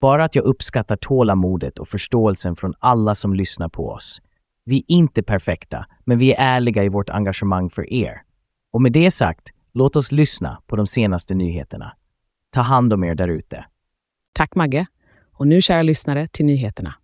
Bara 0.00 0.24
att 0.24 0.34
jag 0.34 0.44
uppskattar 0.44 0.96
tålamodet 0.96 1.78
och 1.78 1.88
förståelsen 1.88 2.56
från 2.56 2.74
alla 2.78 3.14
som 3.14 3.34
lyssnar 3.34 3.68
på 3.68 3.88
oss. 3.88 4.20
Vi 4.64 4.78
är 4.78 4.84
inte 4.86 5.22
perfekta, 5.22 5.86
men 6.04 6.18
vi 6.18 6.32
är 6.32 6.36
ärliga 6.38 6.84
i 6.84 6.88
vårt 6.88 7.10
engagemang 7.10 7.70
för 7.70 7.92
er. 7.92 8.22
Och 8.72 8.82
med 8.82 8.92
det 8.92 9.10
sagt, 9.10 9.50
låt 9.74 9.96
oss 9.96 10.12
lyssna 10.12 10.62
på 10.66 10.76
de 10.76 10.86
senaste 10.86 11.34
nyheterna. 11.34 11.92
Ta 12.50 12.60
hand 12.60 12.92
om 12.92 13.04
er 13.04 13.14
därute. 13.14 13.64
Tack 14.32 14.54
Magge. 14.54 14.86
Och 15.32 15.46
nu 15.46 15.60
kära 15.60 15.82
lyssnare 15.82 16.26
till 16.26 16.46
nyheterna. 16.46 16.94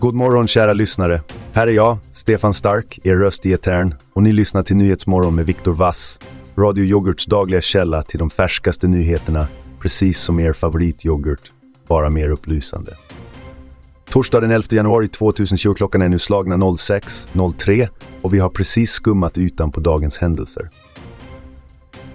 God 0.00 0.14
morgon 0.14 0.48
kära 0.48 0.72
lyssnare. 0.72 1.22
Här 1.52 1.66
är 1.66 1.72
jag, 1.72 1.98
Stefan 2.12 2.54
Stark, 2.54 2.98
er 3.04 3.14
röst 3.14 3.46
i 3.46 3.52
etern 3.52 3.94
och 4.12 4.22
ni 4.22 4.32
lyssnar 4.32 4.62
till 4.62 4.76
Nyhetsmorgon 4.76 5.34
med 5.34 5.46
Viktor 5.46 5.72
Vass, 5.72 6.20
Radio 6.56 6.84
Yoghurts 6.84 7.26
dagliga 7.26 7.60
källa 7.60 8.02
till 8.02 8.18
de 8.18 8.30
färskaste 8.30 8.88
nyheterna, 8.88 9.46
precis 9.80 10.18
som 10.18 10.40
er 10.40 10.52
favorityoghurt, 10.52 11.52
bara 11.88 12.10
mer 12.10 12.30
upplysande. 12.30 12.96
Torsdag 14.10 14.40
den 14.40 14.50
11 14.50 14.66
januari 14.70 15.08
2020 15.08 15.74
klockan 15.74 16.02
är 16.02 16.08
nu 16.08 16.18
slagna 16.18 16.56
06.03 16.56 17.88
och 18.22 18.34
vi 18.34 18.38
har 18.38 18.50
precis 18.50 18.90
skummat 18.90 19.38
ytan 19.38 19.72
på 19.72 19.80
dagens 19.80 20.18
händelser. 20.18 20.70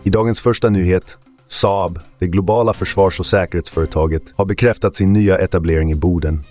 I 0.03 0.09
dagens 0.09 0.41
första 0.41 0.69
nyhet, 0.69 1.17
Saab, 1.47 1.99
det 2.19 2.27
globala 2.27 2.73
försvars 2.73 3.19
och 3.19 3.25
säkerhetsföretaget, 3.25 4.23
har 4.35 4.45
bekräftat 4.45 4.95
sin 4.95 5.13
nya 5.13 5.37
etablering 5.37 5.91
i 5.91 5.95
Boden. 5.95 6.43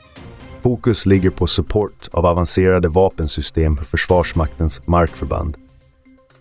Fokus 0.65 1.07
ligger 1.07 1.31
på 1.31 1.47
support 1.47 2.09
av 2.13 2.27
avancerade 2.27 2.89
vapensystem 2.89 3.77
för 3.77 3.85
Försvarsmaktens 3.85 4.87
markförband. 4.87 5.57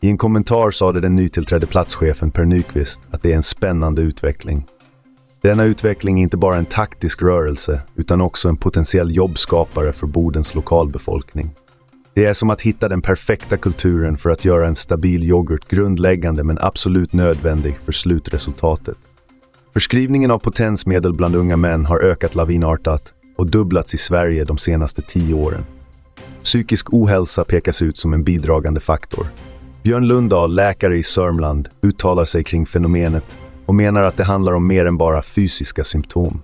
I 0.01 0.09
en 0.09 0.17
kommentar 0.17 0.71
sade 0.71 0.99
den 0.99 1.15
nytillträdde 1.15 1.65
platschefen 1.67 2.31
Per 2.31 2.45
Nyqvist 2.45 3.01
att 3.11 3.21
det 3.21 3.31
är 3.31 3.35
en 3.35 3.43
spännande 3.43 4.01
utveckling. 4.01 4.65
Denna 5.41 5.63
utveckling 5.63 6.19
är 6.19 6.23
inte 6.23 6.37
bara 6.37 6.55
en 6.55 6.65
taktisk 6.65 7.21
rörelse 7.21 7.81
utan 7.95 8.21
också 8.21 8.49
en 8.49 8.57
potentiell 8.57 9.15
jobbskapare 9.15 9.93
för 9.93 10.07
Bodens 10.07 10.55
lokalbefolkning. 10.55 11.55
Det 12.13 12.25
är 12.25 12.33
som 12.33 12.49
att 12.49 12.61
hitta 12.61 12.89
den 12.89 13.01
perfekta 13.01 13.57
kulturen 13.57 14.17
för 14.17 14.29
att 14.29 14.45
göra 14.45 14.67
en 14.67 14.75
stabil 14.75 15.23
yoghurt 15.23 15.67
grundläggande 15.67 16.43
men 16.43 16.57
absolut 16.61 17.13
nödvändig 17.13 17.77
för 17.85 17.91
slutresultatet. 17.91 18.97
Förskrivningen 19.73 20.31
av 20.31 20.39
potensmedel 20.39 21.13
bland 21.13 21.35
unga 21.35 21.57
män 21.57 21.85
har 21.85 22.03
ökat 22.03 22.35
lavinartat 22.35 23.13
och 23.43 23.49
dubblats 23.49 23.93
i 23.93 23.97
Sverige 23.97 24.43
de 24.43 24.57
senaste 24.57 25.01
tio 25.01 25.33
åren. 25.33 25.65
Psykisk 26.43 26.93
ohälsa 26.93 27.43
pekas 27.43 27.81
ut 27.81 27.97
som 27.97 28.13
en 28.13 28.23
bidragande 28.23 28.79
faktor. 28.79 29.27
Björn 29.83 30.07
Lundahl, 30.07 30.55
läkare 30.55 30.97
i 30.97 31.03
Sörmland, 31.03 31.69
uttalar 31.81 32.25
sig 32.25 32.43
kring 32.43 32.65
fenomenet 32.65 33.35
och 33.65 33.75
menar 33.75 34.01
att 34.01 34.17
det 34.17 34.23
handlar 34.23 34.53
om 34.53 34.67
mer 34.67 34.85
än 34.85 34.97
bara 34.97 35.23
fysiska 35.23 35.83
symptom. 35.83 36.41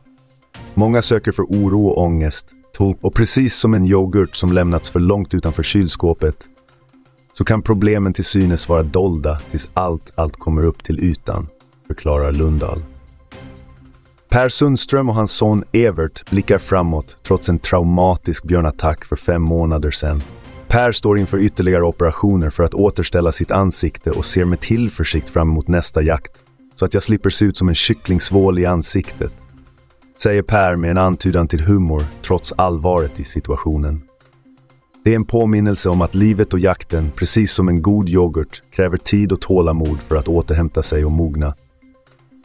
Många 0.74 1.02
söker 1.02 1.32
för 1.32 1.44
oro 1.44 1.88
och 1.88 2.04
ångest 2.04 2.48
och 3.02 3.14
precis 3.14 3.56
som 3.56 3.74
en 3.74 3.86
yoghurt 3.86 4.36
som 4.36 4.54
lämnats 4.54 4.90
för 4.90 5.00
långt 5.00 5.34
utanför 5.34 5.64
kylskåpet 5.64 6.36
så 7.34 7.44
kan 7.44 7.62
problemen 7.62 8.14
till 8.14 8.26
synes 8.26 8.70
vara 8.70 8.84
dolda 8.84 9.40
tills 9.52 9.70
allt, 9.74 10.12
allt 10.16 10.36
kommer 10.36 10.66
upp 10.66 10.84
till 10.84 11.00
ytan, 11.00 11.48
förklarar 11.88 12.32
Lundahl. 12.32 12.84
Per 14.30 14.50
Sundström 14.50 15.10
och 15.10 15.16
hans 15.16 15.32
son 15.32 15.64
Evert 15.72 16.30
blickar 16.30 16.58
framåt 16.58 17.18
trots 17.24 17.50
en 17.50 17.60
traumatisk 17.60 18.44
björnattack 18.44 19.06
för 19.06 19.16
fem 19.16 19.42
månader 19.42 19.92
sedan. 19.92 20.22
Per 20.68 20.92
står 20.92 21.20
inför 21.20 21.40
ytterligare 21.40 21.84
operationer 21.84 22.50
för 22.50 22.64
att 22.64 22.74
återställa 22.74 23.32
sitt 23.32 23.52
ansikte 23.52 24.12
och 24.12 24.26
ser 24.26 24.46
med 24.46 24.60
tillförsikt 24.60 25.30
fram 25.30 25.50
emot 25.50 25.68
nästa 25.68 26.02
jakt, 26.02 26.34
så 26.76 26.86
att 26.86 26.94
jag 26.94 27.04
slipper 27.04 27.30
se 27.30 27.46
ut 27.46 27.58
som 27.58 27.70
en 27.70 27.76
kycklingsvål 27.76 28.60
i 28.60 28.66
ansiktet 28.66 29.32
säger 30.22 30.42
Per 30.42 30.76
med 30.76 30.92
en 30.92 30.98
antydan 30.98 31.48
till 31.48 31.62
humor 31.62 32.04
trots 32.22 32.54
allvaret 32.58 33.20
i 33.20 33.24
situationen. 33.24 34.02
Det 35.04 35.12
är 35.12 35.16
en 35.16 35.26
påminnelse 35.26 35.90
om 35.90 36.02
att 36.02 36.16
livet 36.16 36.54
och 36.54 36.60
jakten, 36.60 37.12
precis 37.16 37.52
som 37.52 37.68
en 37.68 37.82
god 37.82 38.10
yoghurt, 38.10 38.62
kräver 38.72 38.98
tid 38.98 39.32
och 39.32 39.42
tålamod 39.42 40.00
för 40.00 40.16
att 40.16 40.28
återhämta 40.28 40.84
sig 40.84 41.06
och 41.06 41.12
mogna. 41.12 41.56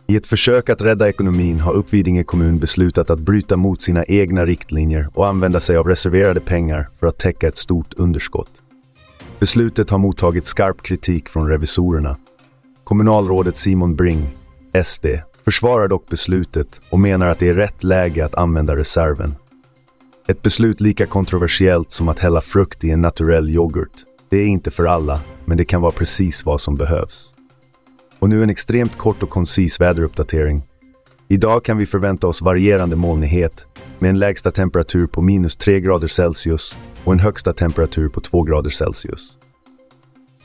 I 0.07 0.17
ett 0.17 0.27
försök 0.27 0.69
att 0.69 0.83
rädda 0.83 1.09
ekonomin 1.09 1.61
har 1.61 1.73
Uppvidinge 1.73 2.25
kommun 2.25 2.59
beslutat 2.59 3.11
att 3.11 3.21
bryta 3.21 3.57
mot 3.57 3.83
sina 3.83 4.05
egna 4.05 4.45
riktlinjer 4.45 5.09
och 5.15 5.29
använda 5.29 5.61
sig 5.61 5.77
av 5.77 5.89
reserverade 5.89 6.41
pengar 6.41 6.89
för 6.99 7.07
att 7.07 7.19
täcka 7.19 7.49
ett 7.49 7.57
stort 7.57 7.95
underskott. 7.95 8.51
Beslutet 9.39 9.91
har 9.91 9.99
mottagit 9.99 10.47
skarp 10.47 10.83
kritik 10.83 11.29
från 11.29 11.49
revisorerna. 11.49 12.17
Kommunalrådet 12.85 13.57
Simon 13.57 13.97
Bring, 13.97 14.37
SD, 14.85 15.07
försvarar 15.45 15.89
dock 15.89 16.09
beslutet 16.09 16.81
och 16.91 17.01
menar 17.01 17.27
att 17.27 17.39
det 17.39 17.49
är 17.49 17.55
rätt 17.55 17.85
läge 17.85 18.25
att 18.25 18.35
använda 18.35 18.77
reserven. 18.77 19.35
Ett 20.27 20.43
beslut 20.43 20.81
lika 20.81 21.07
kontroversiellt 21.07 21.91
som 21.91 22.09
att 22.09 22.19
hälla 22.19 22.41
frukt 22.41 22.85
i 22.85 22.91
en 22.91 23.01
naturell 23.01 23.51
yoghurt. 23.51 24.05
Det 24.29 24.37
är 24.37 24.47
inte 24.47 24.71
för 24.71 24.85
alla, 24.85 25.21
men 25.45 25.57
det 25.57 25.65
kan 25.65 25.81
vara 25.81 25.93
precis 25.93 26.45
vad 26.45 26.61
som 26.61 26.77
behövs. 26.77 27.34
Och 28.25 28.31
nu 28.31 28.43
en 28.43 28.51
extremt 28.51 28.97
kort 28.97 29.23
och 29.23 29.31
koncis 29.31 29.81
väderuppdatering. 29.81 30.63
Idag 31.29 31.65
kan 31.65 31.79
vi 31.79 31.87
förvänta 31.87 32.27
oss 32.27 32.43
varierande 32.43 32.97
molnighet 32.97 33.67
med 33.99 34.11
en 34.11 34.19
lägsta 34.19 34.51
temperatur 34.51 35.07
på 35.07 35.23
minus 35.23 35.57
3 35.57 35.81
grader 35.81 36.09
Celsius 36.09 36.79
och 37.05 37.13
en 37.13 37.19
högsta 37.19 37.53
temperatur 37.53 38.09
på 38.09 38.21
2 38.21 38.43
grader 38.43 38.71
Celsius. 38.71 39.39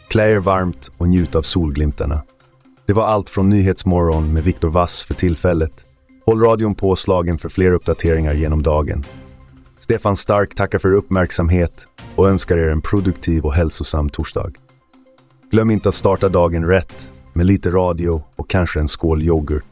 Klä 0.09 0.31
er 0.31 0.39
varmt 0.39 0.91
och 0.97 1.09
njut 1.09 1.35
av 1.35 1.41
solglimtarna. 1.41 2.21
Det 2.85 2.93
var 2.93 3.03
allt 3.03 3.29
från 3.29 3.49
Nyhetsmorgon 3.49 4.33
med 4.33 4.43
Viktor 4.43 4.69
Vass 4.69 5.03
för 5.03 5.13
tillfället. 5.13 5.85
Håll 6.25 6.39
radion 6.39 6.75
påslagen 6.75 7.37
för 7.37 7.49
fler 7.49 7.71
uppdateringar 7.71 8.33
genom 8.33 8.63
dagen. 8.63 9.03
Stefan 9.79 10.15
Stark 10.15 10.55
tackar 10.55 10.79
för 10.79 10.93
uppmärksamhet 10.93 11.87
och 12.15 12.29
önskar 12.29 12.57
er 12.57 12.69
en 12.69 12.81
produktiv 12.81 13.45
och 13.45 13.53
hälsosam 13.53 14.09
torsdag. 14.09 14.51
Glöm 15.51 15.71
inte 15.71 15.89
att 15.89 15.95
starta 15.95 16.29
dagen 16.29 16.65
rätt 16.65 17.11
med 17.33 17.45
lite 17.45 17.69
radio 17.69 18.23
och 18.35 18.49
kanske 18.49 18.79
en 18.79 18.87
skål 18.87 19.23
yoghurt. 19.23 19.65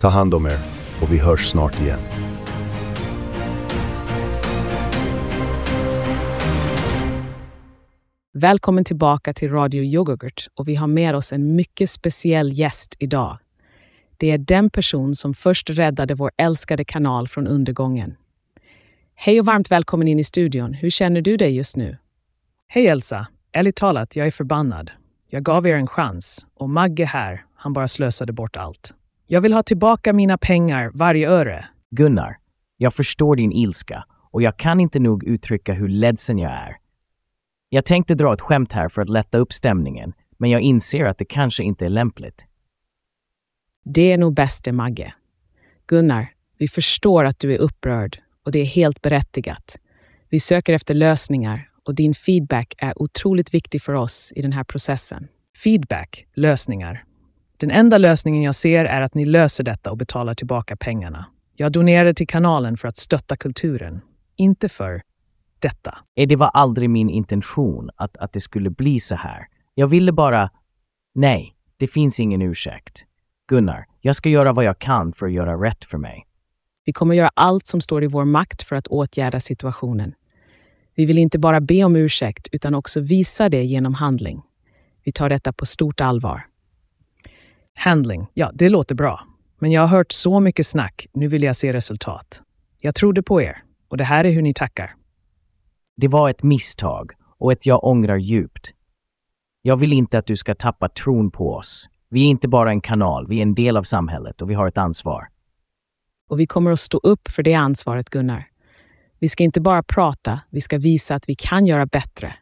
Ta 0.00 0.08
hand 0.08 0.34
om 0.34 0.46
er 0.46 0.58
och 1.02 1.12
vi 1.12 1.18
hörs 1.18 1.46
snart 1.46 1.80
igen. 1.80 2.00
Välkommen 8.34 8.84
tillbaka 8.84 9.32
till 9.32 9.50
Radio 9.50 9.82
Yoghurt 9.82 10.48
och 10.54 10.68
vi 10.68 10.74
har 10.74 10.86
med 10.86 11.14
oss 11.14 11.32
en 11.32 11.56
mycket 11.56 11.90
speciell 11.90 12.52
gäst 12.52 12.96
idag. 12.98 13.38
Det 14.16 14.30
är 14.30 14.38
den 14.38 14.70
person 14.70 15.14
som 15.14 15.34
först 15.34 15.70
räddade 15.70 16.14
vår 16.14 16.30
älskade 16.36 16.84
kanal 16.84 17.28
från 17.28 17.46
undergången. 17.46 18.16
Hej 19.14 19.40
och 19.40 19.46
varmt 19.46 19.70
välkommen 19.70 20.08
in 20.08 20.18
i 20.18 20.24
studion. 20.24 20.74
Hur 20.74 20.90
känner 20.90 21.22
du 21.22 21.36
dig 21.36 21.56
just 21.56 21.76
nu? 21.76 21.98
Hej 22.68 22.86
Elsa! 22.86 23.26
Ärligt 23.52 23.76
talat, 23.76 24.16
jag 24.16 24.26
är 24.26 24.30
förbannad. 24.30 24.90
Jag 25.34 25.42
gav 25.42 25.66
er 25.66 25.76
en 25.76 25.86
chans 25.86 26.46
och 26.54 26.70
Magge 26.70 27.04
här, 27.04 27.44
han 27.54 27.72
bara 27.72 27.88
slösade 27.88 28.32
bort 28.32 28.56
allt. 28.56 28.94
Jag 29.26 29.40
vill 29.40 29.52
ha 29.52 29.62
tillbaka 29.62 30.12
mina 30.12 30.38
pengar, 30.38 30.90
varje 30.94 31.28
öre. 31.28 31.64
Gunnar, 31.90 32.36
jag 32.76 32.94
förstår 32.94 33.36
din 33.36 33.52
ilska 33.52 34.04
och 34.30 34.42
jag 34.42 34.56
kan 34.56 34.80
inte 34.80 35.00
nog 35.00 35.24
uttrycka 35.24 35.72
hur 35.72 35.88
ledsen 35.88 36.38
jag 36.38 36.52
är. 36.52 36.76
Jag 37.68 37.84
tänkte 37.84 38.14
dra 38.14 38.32
ett 38.32 38.40
skämt 38.40 38.72
här 38.72 38.88
för 38.88 39.02
att 39.02 39.08
lätta 39.08 39.38
upp 39.38 39.52
stämningen, 39.52 40.12
men 40.38 40.50
jag 40.50 40.60
inser 40.60 41.04
att 41.04 41.18
det 41.18 41.24
kanske 41.24 41.62
inte 41.62 41.84
är 41.84 41.90
lämpligt. 41.90 42.46
Det 43.84 44.12
är 44.12 44.18
nog 44.18 44.34
bäst 44.34 44.64
det, 44.64 44.72
Magge. 44.72 45.14
Gunnar, 45.86 46.32
vi 46.58 46.68
förstår 46.68 47.24
att 47.24 47.38
du 47.38 47.54
är 47.54 47.58
upprörd 47.58 48.18
och 48.44 48.52
det 48.52 48.58
är 48.58 48.66
helt 48.66 49.02
berättigat. 49.02 49.76
Vi 50.28 50.40
söker 50.40 50.72
efter 50.72 50.94
lösningar 50.94 51.68
och 51.84 51.94
din 51.94 52.14
feedback 52.14 52.74
är 52.78 53.02
otroligt 53.02 53.54
viktig 53.54 53.82
för 53.82 53.92
oss 53.92 54.32
i 54.36 54.42
den 54.42 54.52
här 54.52 54.64
processen. 54.64 55.28
Feedback, 55.64 56.26
lösningar. 56.34 57.04
Den 57.56 57.70
enda 57.70 57.98
lösningen 57.98 58.42
jag 58.42 58.54
ser 58.54 58.84
är 58.84 59.00
att 59.00 59.14
ni 59.14 59.24
löser 59.24 59.64
detta 59.64 59.90
och 59.90 59.96
betalar 59.96 60.34
tillbaka 60.34 60.76
pengarna. 60.76 61.26
Jag 61.56 61.72
donerade 61.72 62.14
till 62.14 62.26
kanalen 62.26 62.76
för 62.76 62.88
att 62.88 62.96
stötta 62.96 63.36
kulturen, 63.36 64.00
inte 64.36 64.68
för 64.68 65.02
detta. 65.58 65.98
Det 66.14 66.36
var 66.36 66.48
aldrig 66.48 66.90
min 66.90 67.10
intention 67.10 67.90
att, 67.96 68.16
att 68.16 68.32
det 68.32 68.40
skulle 68.40 68.70
bli 68.70 69.00
så 69.00 69.14
här. 69.14 69.46
Jag 69.74 69.86
ville 69.86 70.12
bara... 70.12 70.50
Nej, 71.14 71.54
det 71.76 71.86
finns 71.86 72.20
ingen 72.20 72.42
ursäkt. 72.42 73.04
Gunnar, 73.48 73.84
jag 74.00 74.16
ska 74.16 74.28
göra 74.28 74.52
vad 74.52 74.64
jag 74.64 74.78
kan 74.78 75.12
för 75.12 75.26
att 75.26 75.32
göra 75.32 75.54
rätt 75.54 75.84
för 75.84 75.98
mig. 75.98 76.26
Vi 76.84 76.92
kommer 76.92 77.14
göra 77.14 77.30
allt 77.34 77.66
som 77.66 77.80
står 77.80 78.04
i 78.04 78.06
vår 78.06 78.24
makt 78.24 78.62
för 78.62 78.76
att 78.76 78.86
åtgärda 78.86 79.40
situationen. 79.40 80.14
Vi 80.94 81.04
vill 81.06 81.18
inte 81.18 81.38
bara 81.38 81.60
be 81.60 81.84
om 81.84 81.96
ursäkt 81.96 82.48
utan 82.52 82.74
också 82.74 83.00
visa 83.00 83.48
det 83.48 83.62
genom 83.64 83.94
handling. 83.94 84.42
Vi 85.04 85.12
tar 85.12 85.28
detta 85.28 85.52
på 85.52 85.66
stort 85.66 86.00
allvar. 86.00 86.46
Handling, 87.74 88.26
ja, 88.34 88.50
det 88.54 88.68
låter 88.68 88.94
bra. 88.94 89.26
Men 89.58 89.70
jag 89.70 89.80
har 89.80 89.88
hört 89.88 90.12
så 90.12 90.40
mycket 90.40 90.66
snack, 90.66 91.06
nu 91.12 91.28
vill 91.28 91.42
jag 91.42 91.56
se 91.56 91.72
resultat. 91.72 92.42
Jag 92.80 92.94
trodde 92.94 93.22
på 93.22 93.42
er 93.42 93.62
och 93.88 93.96
det 93.96 94.04
här 94.04 94.24
är 94.24 94.30
hur 94.30 94.42
ni 94.42 94.54
tackar. 94.54 94.94
Det 95.96 96.08
var 96.08 96.30
ett 96.30 96.42
misstag 96.42 97.12
och 97.38 97.52
ett 97.52 97.66
jag 97.66 97.84
ångrar 97.84 98.16
djupt. 98.16 98.72
Jag 99.62 99.76
vill 99.76 99.92
inte 99.92 100.18
att 100.18 100.26
du 100.26 100.36
ska 100.36 100.54
tappa 100.54 100.88
tron 100.88 101.30
på 101.30 101.54
oss. 101.54 101.88
Vi 102.08 102.20
är 102.20 102.28
inte 102.28 102.48
bara 102.48 102.70
en 102.70 102.80
kanal, 102.80 103.26
vi 103.28 103.38
är 103.38 103.42
en 103.42 103.54
del 103.54 103.76
av 103.76 103.82
samhället 103.82 104.42
och 104.42 104.50
vi 104.50 104.54
har 104.54 104.68
ett 104.68 104.78
ansvar. 104.78 105.28
Och 106.28 106.40
vi 106.40 106.46
kommer 106.46 106.70
att 106.70 106.80
stå 106.80 106.98
upp 106.98 107.28
för 107.28 107.42
det 107.42 107.54
ansvaret, 107.54 108.10
Gunnar. 108.10 108.51
Vi 109.22 109.28
ska 109.28 109.44
inte 109.44 109.60
bara 109.60 109.82
prata, 109.82 110.40
vi 110.50 110.60
ska 110.60 110.78
visa 110.78 111.14
att 111.14 111.28
vi 111.28 111.34
kan 111.34 111.66
göra 111.66 111.86
bättre. 111.86 112.34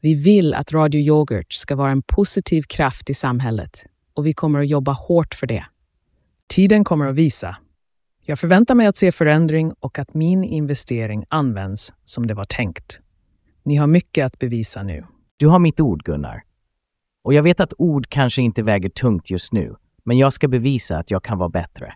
Vi 0.00 0.14
vill 0.14 0.54
att 0.54 0.72
Radio 0.72 1.00
Yoghurt 1.00 1.52
ska 1.52 1.76
vara 1.76 1.90
en 1.90 2.02
positiv 2.02 2.62
kraft 2.62 3.10
i 3.10 3.14
samhället 3.14 3.84
och 4.14 4.26
vi 4.26 4.32
kommer 4.32 4.58
att 4.58 4.68
jobba 4.68 4.92
hårt 4.92 5.34
för 5.34 5.46
det. 5.46 5.64
Tiden 6.48 6.84
kommer 6.84 7.06
att 7.06 7.14
visa. 7.14 7.56
Jag 8.24 8.38
förväntar 8.38 8.74
mig 8.74 8.86
att 8.86 8.96
se 8.96 9.12
förändring 9.12 9.72
och 9.80 9.98
att 9.98 10.14
min 10.14 10.44
investering 10.44 11.24
används 11.28 11.92
som 12.04 12.26
det 12.26 12.34
var 12.34 12.44
tänkt. 12.44 13.00
Ni 13.62 13.76
har 13.76 13.86
mycket 13.86 14.26
att 14.26 14.38
bevisa 14.38 14.82
nu. 14.82 15.04
Du 15.36 15.46
har 15.46 15.58
mitt 15.58 15.80
ord, 15.80 16.02
Gunnar. 16.04 16.42
Och 17.24 17.34
jag 17.34 17.42
vet 17.42 17.60
att 17.60 17.72
ord 17.78 18.08
kanske 18.08 18.42
inte 18.42 18.62
väger 18.62 18.88
tungt 18.88 19.30
just 19.30 19.52
nu, 19.52 19.74
men 20.04 20.18
jag 20.18 20.32
ska 20.32 20.48
bevisa 20.48 20.98
att 20.98 21.10
jag 21.10 21.24
kan 21.24 21.38
vara 21.38 21.48
bättre. 21.48 21.94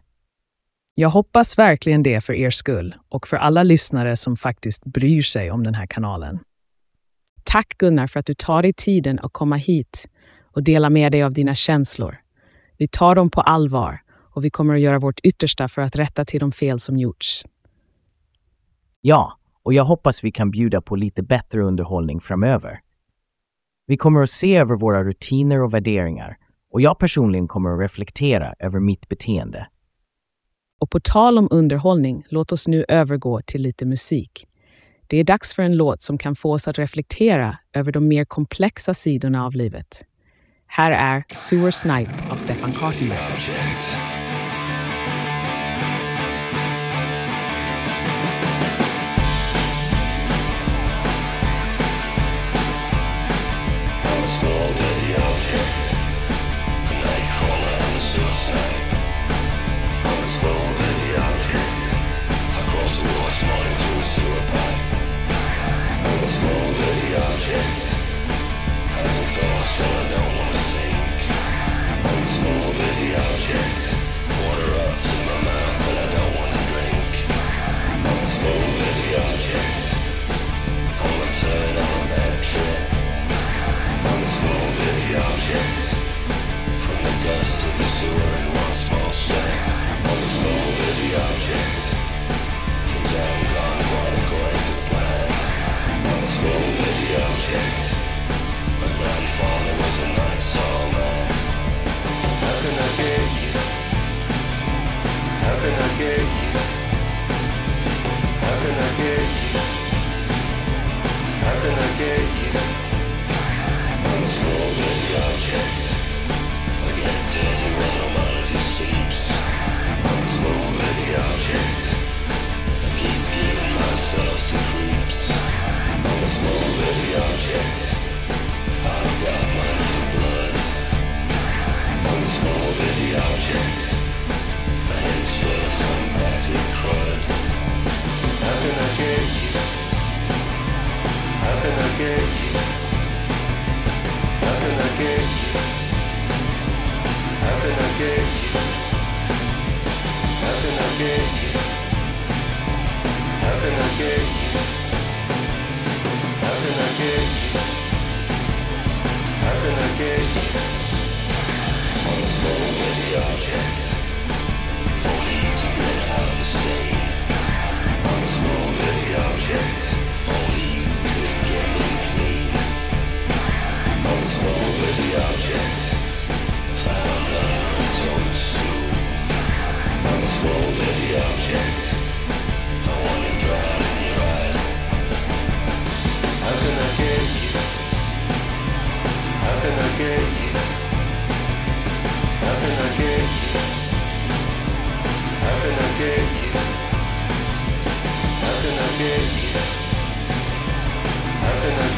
Jag 0.95 1.09
hoppas 1.09 1.59
verkligen 1.59 2.03
det 2.03 2.21
för 2.21 2.33
er 2.33 2.51
skull 2.51 2.95
och 3.09 3.29
för 3.29 3.37
alla 3.37 3.63
lyssnare 3.63 4.17
som 4.17 4.37
faktiskt 4.37 4.85
bryr 4.85 5.23
sig 5.23 5.51
om 5.51 5.65
den 5.65 5.75
här 5.75 5.87
kanalen. 5.87 6.39
Tack 7.45 7.79
Gunnar 7.79 8.07
för 8.07 8.21
att 8.21 8.27
du 8.27 8.35
tar 8.35 8.63
dig 8.63 8.73
tiden 8.73 9.19
att 9.19 9.33
komma 9.33 9.57
hit 9.57 10.09
och 10.53 10.63
dela 10.63 10.91
med 10.91 11.13
dig 11.13 11.23
av 11.23 11.33
dina 11.33 11.55
känslor. 11.55 12.17
Vi 12.79 12.89
tar 12.89 13.15
dem 13.15 13.31
på 13.31 13.41
allvar 13.41 14.01
och 14.35 14.45
vi 14.45 14.51
kommer 14.51 14.75
att 14.75 14.81
göra 14.81 14.99
vårt 14.99 15.21
yttersta 15.21 15.69
för 15.69 15.83
att 15.83 15.97
rätta 15.97 16.25
till 16.25 16.41
de 16.41 16.53
fel 16.53 16.81
som 16.81 16.97
gjorts. 16.97 17.45
Ja, 19.01 19.39
och 19.63 19.75
jag 19.75 19.85
hoppas 19.85 20.25
vi 20.25 20.33
kan 20.33 20.51
bjuda 20.51 20.81
på 20.81 20.97
lite 20.97 21.23
bättre 21.23 21.63
underhållning 21.63 22.21
framöver. 22.21 22.81
Vi 23.87 23.97
kommer 23.97 24.23
att 24.23 24.31
se 24.31 24.57
över 24.57 24.77
våra 24.77 25.05
rutiner 25.05 25.63
och 25.63 25.75
värderingar 25.75 26.37
och 26.73 26.81
jag 26.81 26.99
personligen 26.99 27.49
kommer 27.49 27.71
att 27.75 27.81
reflektera 27.81 28.55
över 28.59 28.81
mitt 28.81 29.09
beteende. 29.09 29.67
Och 30.83 30.91
på 30.91 31.01
tal 31.01 31.39
om 31.39 31.49
underhållning, 31.51 32.25
låt 32.29 32.53
oss 32.53 32.69
nu 32.69 32.85
övergå 32.89 33.41
till 33.41 33.63
lite 33.63 33.87
musik. 33.87 34.47
Det 35.07 35.17
är 35.17 35.25
dags 35.25 35.55
för 35.55 35.63
en 35.63 35.77
låt 35.77 36.01
som 36.01 36.19
kan 36.19 36.37
få 36.37 36.53
oss 36.53 36.69
att 36.69 36.79
reflektera 36.79 37.59
över 37.73 37.93
de 37.93 38.09
mer 38.09 38.25
komplexa 38.25 38.95
sidorna 38.95 39.47
av 39.47 39.55
livet. 39.55 40.05
Här 40.67 40.91
är 40.91 41.25
Sewer 41.29 41.71
Snipe 41.71 42.13
av 42.31 42.37
Stefan 42.37 42.73
Kartenberg. 42.73 43.19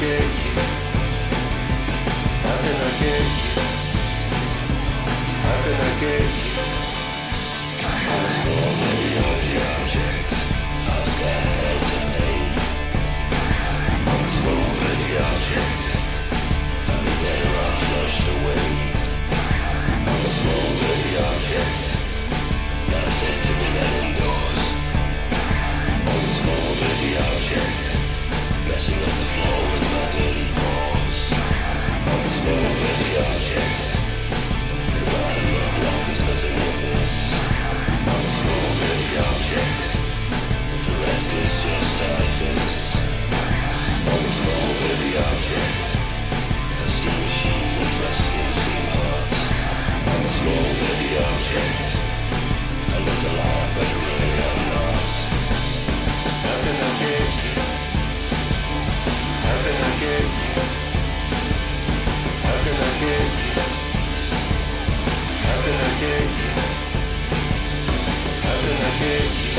get 0.04 0.20
you? 0.20 0.52
How 2.44 2.56
can 2.62 2.76
I 2.76 2.92
get 3.00 3.26
you? 3.40 3.52
How 5.44 5.56
can 5.64 5.76
I 5.80 5.92
get 6.02 6.32
you? 6.44 6.54
Let's 8.20 8.38
go 8.44 8.54
baby 8.80 9.10
the 9.48 9.56
objects. 9.72 10.36
I've 10.92 11.10
got 11.20 11.42
heads 11.56 11.90
and 11.96 12.10
eight. 12.28 12.52
Let's 14.12 14.38
go 14.44 14.52
objects. 15.30 15.90
I'll 16.90 17.00
be 17.04 17.12
better 17.24 17.52
flushed 17.88 18.28
away. 18.34 18.66
Let's 20.22 20.38
go 20.44 20.56
objects. 21.32 21.90
Now 22.90 23.06
to 23.46 23.52
me 23.60 23.68
that 23.76 23.92
indoors. 24.04 24.64
Let's 26.12 26.38
go 26.46 26.54
objects. 27.24 27.90
Messing 28.68 29.00
up 29.00 29.14
the 29.20 29.28
floor. 29.34 29.63
I've 65.66 65.70
been 65.70 65.80
a 65.80 65.98
dick. 65.98 66.28
I've 68.44 68.62
been 68.62 68.82
a 68.82 68.98
dick. 68.98 69.53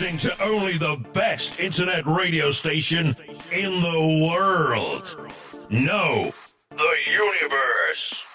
Listening 0.00 0.18
to 0.18 0.44
only 0.44 0.78
the 0.78 0.96
best 1.12 1.60
internet 1.60 2.06
radio 2.06 2.50
station 2.50 3.06
in 3.52 3.82
the 3.82 4.00
world. 4.28 5.32
No, 5.70 6.32
the 6.76 6.94
universe. 7.24 8.26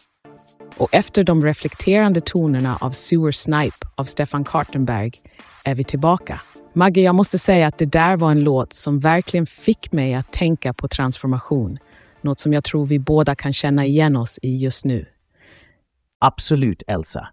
Och 0.78 0.89
efter 0.91 1.24
de 1.24 1.41
reflekterande 1.41 2.22
tonerna 2.22 2.78
av 2.82 2.91
Sewer 2.91 3.32
Snipe 3.32 3.78
av 3.95 4.04
Stefan 4.04 4.43
Kartenberg 4.43 5.12
är 5.65 5.76
vi 5.76 5.84
tillbaka. 5.84 6.41
Maggie, 6.74 7.04
jag 7.04 7.15
måste 7.15 7.39
säga 7.39 7.67
att 7.67 7.78
det 7.78 7.91
där 7.91 8.17
var 8.17 8.32
en 8.32 8.43
låt 8.43 8.74
som 8.74 9.00
verkligen 9.00 9.45
fick 9.45 9.91
mig 9.91 10.13
att 10.13 10.34
tänka 10.34 10.74
på 10.74 10.88
transformation. 10.88 11.78
Något 12.22 12.39
som 12.39 12.54
jag 12.54 12.63
tror 12.63 12.86
vi 12.86 13.00
båda 13.00 13.36
kan 13.36 13.54
känna 13.54 13.86
igen 13.86 14.15
oss 14.15 14.39
i 14.41 14.58
just 14.58 14.86
nu. 14.86 15.06
Absolut, 16.19 16.84
Elsa. 16.88 17.28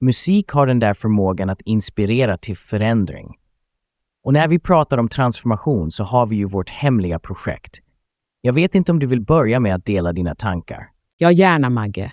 Musik 0.00 0.48
har 0.48 0.66
den 0.66 0.78
där 0.78 0.94
förmågan 0.94 1.50
att 1.50 1.60
inspirera 1.60 2.38
till 2.38 2.56
förändring. 2.56 3.34
Och 4.28 4.34
när 4.34 4.48
vi 4.48 4.58
pratar 4.58 4.98
om 4.98 5.08
transformation 5.08 5.90
så 5.90 6.04
har 6.04 6.26
vi 6.26 6.36
ju 6.36 6.44
vårt 6.44 6.70
hemliga 6.70 7.18
projekt. 7.18 7.78
Jag 8.40 8.52
vet 8.52 8.74
inte 8.74 8.92
om 8.92 8.98
du 8.98 9.06
vill 9.06 9.20
börja 9.20 9.60
med 9.60 9.74
att 9.74 9.84
dela 9.84 10.12
dina 10.12 10.34
tankar? 10.34 10.88
Ja, 11.18 11.30
gärna 11.30 11.70
Magge. 11.70 12.12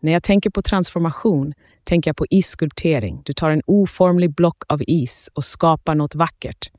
När 0.00 0.12
jag 0.12 0.22
tänker 0.22 0.50
på 0.50 0.62
transformation 0.62 1.52
tänker 1.84 2.08
jag 2.08 2.16
på 2.16 2.26
isskulptering. 2.30 3.22
Du 3.24 3.32
tar 3.32 3.50
en 3.50 3.62
oformlig 3.66 4.34
block 4.34 4.62
av 4.68 4.80
is 4.86 5.30
och 5.34 5.44
skapar 5.44 5.94
något 5.94 6.14
vackert. 6.14 6.70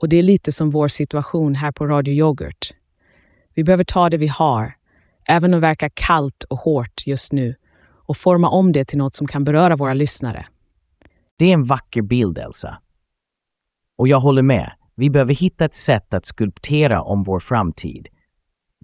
Och 0.00 0.08
det 0.08 0.16
är 0.16 0.22
lite 0.22 0.52
som 0.52 0.70
vår 0.70 0.88
situation 0.88 1.54
här 1.54 1.72
på 1.72 1.86
Radio 1.86 2.14
Yoghurt. 2.14 2.74
Vi 3.54 3.64
behöver 3.64 3.84
ta 3.84 4.10
det 4.10 4.16
vi 4.16 4.28
har, 4.28 4.74
även 5.28 5.54
om 5.54 5.60
det 5.60 5.66
verkar 5.66 5.90
kallt 5.94 6.44
och 6.44 6.58
hårt 6.58 7.06
just 7.06 7.32
nu, 7.32 7.54
och 8.06 8.16
forma 8.16 8.48
om 8.48 8.72
det 8.72 8.84
till 8.84 8.98
något 8.98 9.14
som 9.14 9.26
kan 9.26 9.44
beröra 9.44 9.76
våra 9.76 9.94
lyssnare. 9.94 10.46
Det 11.38 11.44
är 11.44 11.54
en 11.54 11.64
vacker 11.64 12.02
bild, 12.02 12.38
Elsa. 12.38 12.78
Och 13.98 14.08
jag 14.08 14.20
håller 14.20 14.42
med. 14.42 14.72
Vi 14.94 15.10
behöver 15.10 15.34
hitta 15.34 15.64
ett 15.64 15.74
sätt 15.74 16.14
att 16.14 16.26
skulptera 16.26 17.02
om 17.02 17.22
vår 17.22 17.40
framtid. 17.40 18.08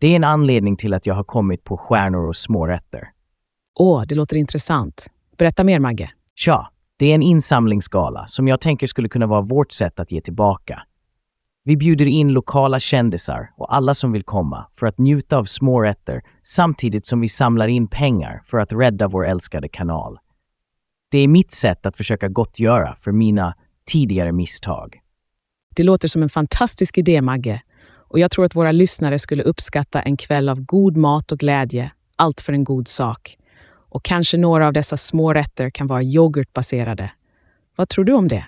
Det 0.01 0.09
är 0.09 0.17
en 0.17 0.25
anledning 0.25 0.77
till 0.77 0.95
att 0.95 1.07
jag 1.07 1.15
har 1.15 1.25
kommit 1.25 1.65
på 1.65 1.77
stjärnor 1.77 2.29
och 2.29 2.37
smårätter. 2.37 3.09
Åh, 3.79 4.05
det 4.09 4.15
låter 4.15 4.37
intressant. 4.37 5.07
Berätta 5.39 5.65
mer, 5.65 5.79
Magge. 5.79 6.11
Tja, 6.35 6.71
det 6.99 7.07
är 7.07 7.15
en 7.15 7.23
insamlingsgala 7.23 8.25
som 8.27 8.49
jag 8.49 8.61
tänker 8.61 8.87
skulle 8.87 9.09
kunna 9.09 9.27
vara 9.27 9.41
vårt 9.41 9.73
sätt 9.73 10.01
att 10.01 10.13
ge 10.13 10.21
tillbaka. 10.21 10.83
Vi 11.65 11.77
bjuder 11.77 12.09
in 12.09 12.29
lokala 12.29 12.79
kändisar 12.79 13.51
och 13.57 13.75
alla 13.75 13.95
som 13.95 14.13
vill 14.13 14.25
komma 14.25 14.67
för 14.75 14.87
att 14.87 14.99
njuta 14.99 15.37
av 15.39 15.45
smårätter 15.45 16.23
samtidigt 16.43 17.07
som 17.07 17.21
vi 17.21 17.29
samlar 17.29 17.69
in 17.69 17.89
pengar 17.89 18.43
för 18.45 18.59
att 18.59 18.73
rädda 18.73 19.09
vår 19.09 19.27
älskade 19.27 19.69
kanal. 19.69 20.19
Det 21.11 21.19
är 21.19 21.29
mitt 21.29 21.51
sätt 21.51 21.87
att 21.87 21.97
försöka 21.97 22.29
gottgöra 22.29 22.95
för 22.95 23.13
mina 23.13 23.55
tidigare 23.93 24.33
misstag. 24.33 25.01
Det 25.77 25.83
låter 25.83 26.09
som 26.09 26.23
en 26.23 26.29
fantastisk 26.29 26.99
idé, 26.99 27.23
Magge. 27.23 27.63
Och 27.93 28.19
jag 28.19 28.31
tror 28.31 28.45
att 28.45 28.57
våra 28.57 28.73
lyssnare 28.73 29.19
skulle 29.19 29.43
uppskatta 29.43 30.03
en 30.03 30.17
kväll 30.17 30.49
av 30.49 30.61
god 30.61 30.97
mat 30.97 31.33
och 31.33 31.39
glädje, 31.39 31.93
allt 32.17 32.41
för 32.41 32.53
en 32.53 32.65
god 32.65 32.89
sak. 32.89 33.37
Och 33.89 34.05
kanske 34.05 34.39
några 34.39 34.67
av 34.67 34.73
dessa 34.73 34.97
små 34.97 35.35
rätter 35.35 35.71
kan 35.71 35.87
vara 35.87 36.03
yoghurtbaserade. 36.03 37.11
Vad 37.77 37.89
tror 37.89 38.05
du 38.05 38.13
om 38.13 38.29
det? 38.29 38.47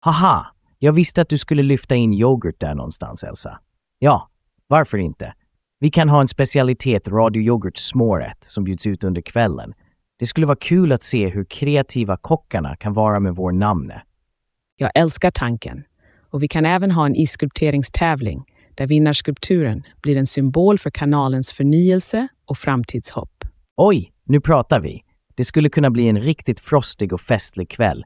Haha, 0.00 0.46
jag 0.78 0.92
visste 0.92 1.22
att 1.22 1.28
du 1.28 1.38
skulle 1.38 1.62
lyfta 1.62 1.94
in 1.94 2.14
yoghurt 2.14 2.60
där 2.60 2.74
någonstans, 2.74 3.24
Elsa. 3.24 3.58
Ja, 3.98 4.28
varför 4.66 4.98
inte? 4.98 5.34
Vi 5.78 5.90
kan 5.90 6.08
ha 6.08 6.20
en 6.20 6.28
specialitet 6.28 7.08
Radio 7.08 7.42
Yoghurt 7.42 7.76
smårätt 7.76 8.44
som 8.44 8.64
bjuds 8.64 8.86
ut 8.86 9.04
under 9.04 9.20
kvällen. 9.20 9.74
Det 10.18 10.26
skulle 10.26 10.46
vara 10.46 10.58
kul 10.60 10.92
att 10.92 11.02
se 11.02 11.28
hur 11.28 11.44
kreativa 11.44 12.16
kockarna 12.16 12.76
kan 12.76 12.92
vara 12.92 13.20
med 13.20 13.34
vår 13.34 13.52
namne. 13.52 14.02
Jag 14.76 14.90
älskar 14.94 15.30
tanken. 15.30 15.84
Och 16.30 16.42
vi 16.42 16.48
kan 16.48 16.64
även 16.64 16.90
ha 16.90 17.06
en 17.06 17.16
isskulpteringstävling 17.16 18.44
där 18.74 18.86
vinnarskulpturen 18.86 19.82
blir 20.02 20.16
en 20.16 20.26
symbol 20.26 20.78
för 20.78 20.90
kanalens 20.90 21.52
förnyelse 21.52 22.28
och 22.44 22.58
framtidshopp. 22.58 23.44
Oj, 23.76 24.12
nu 24.24 24.40
pratar 24.40 24.80
vi. 24.80 25.02
Det 25.34 25.44
skulle 25.44 25.68
kunna 25.68 25.90
bli 25.90 26.08
en 26.08 26.18
riktigt 26.18 26.60
frostig 26.60 27.12
och 27.12 27.20
festlig 27.20 27.70
kväll. 27.70 28.04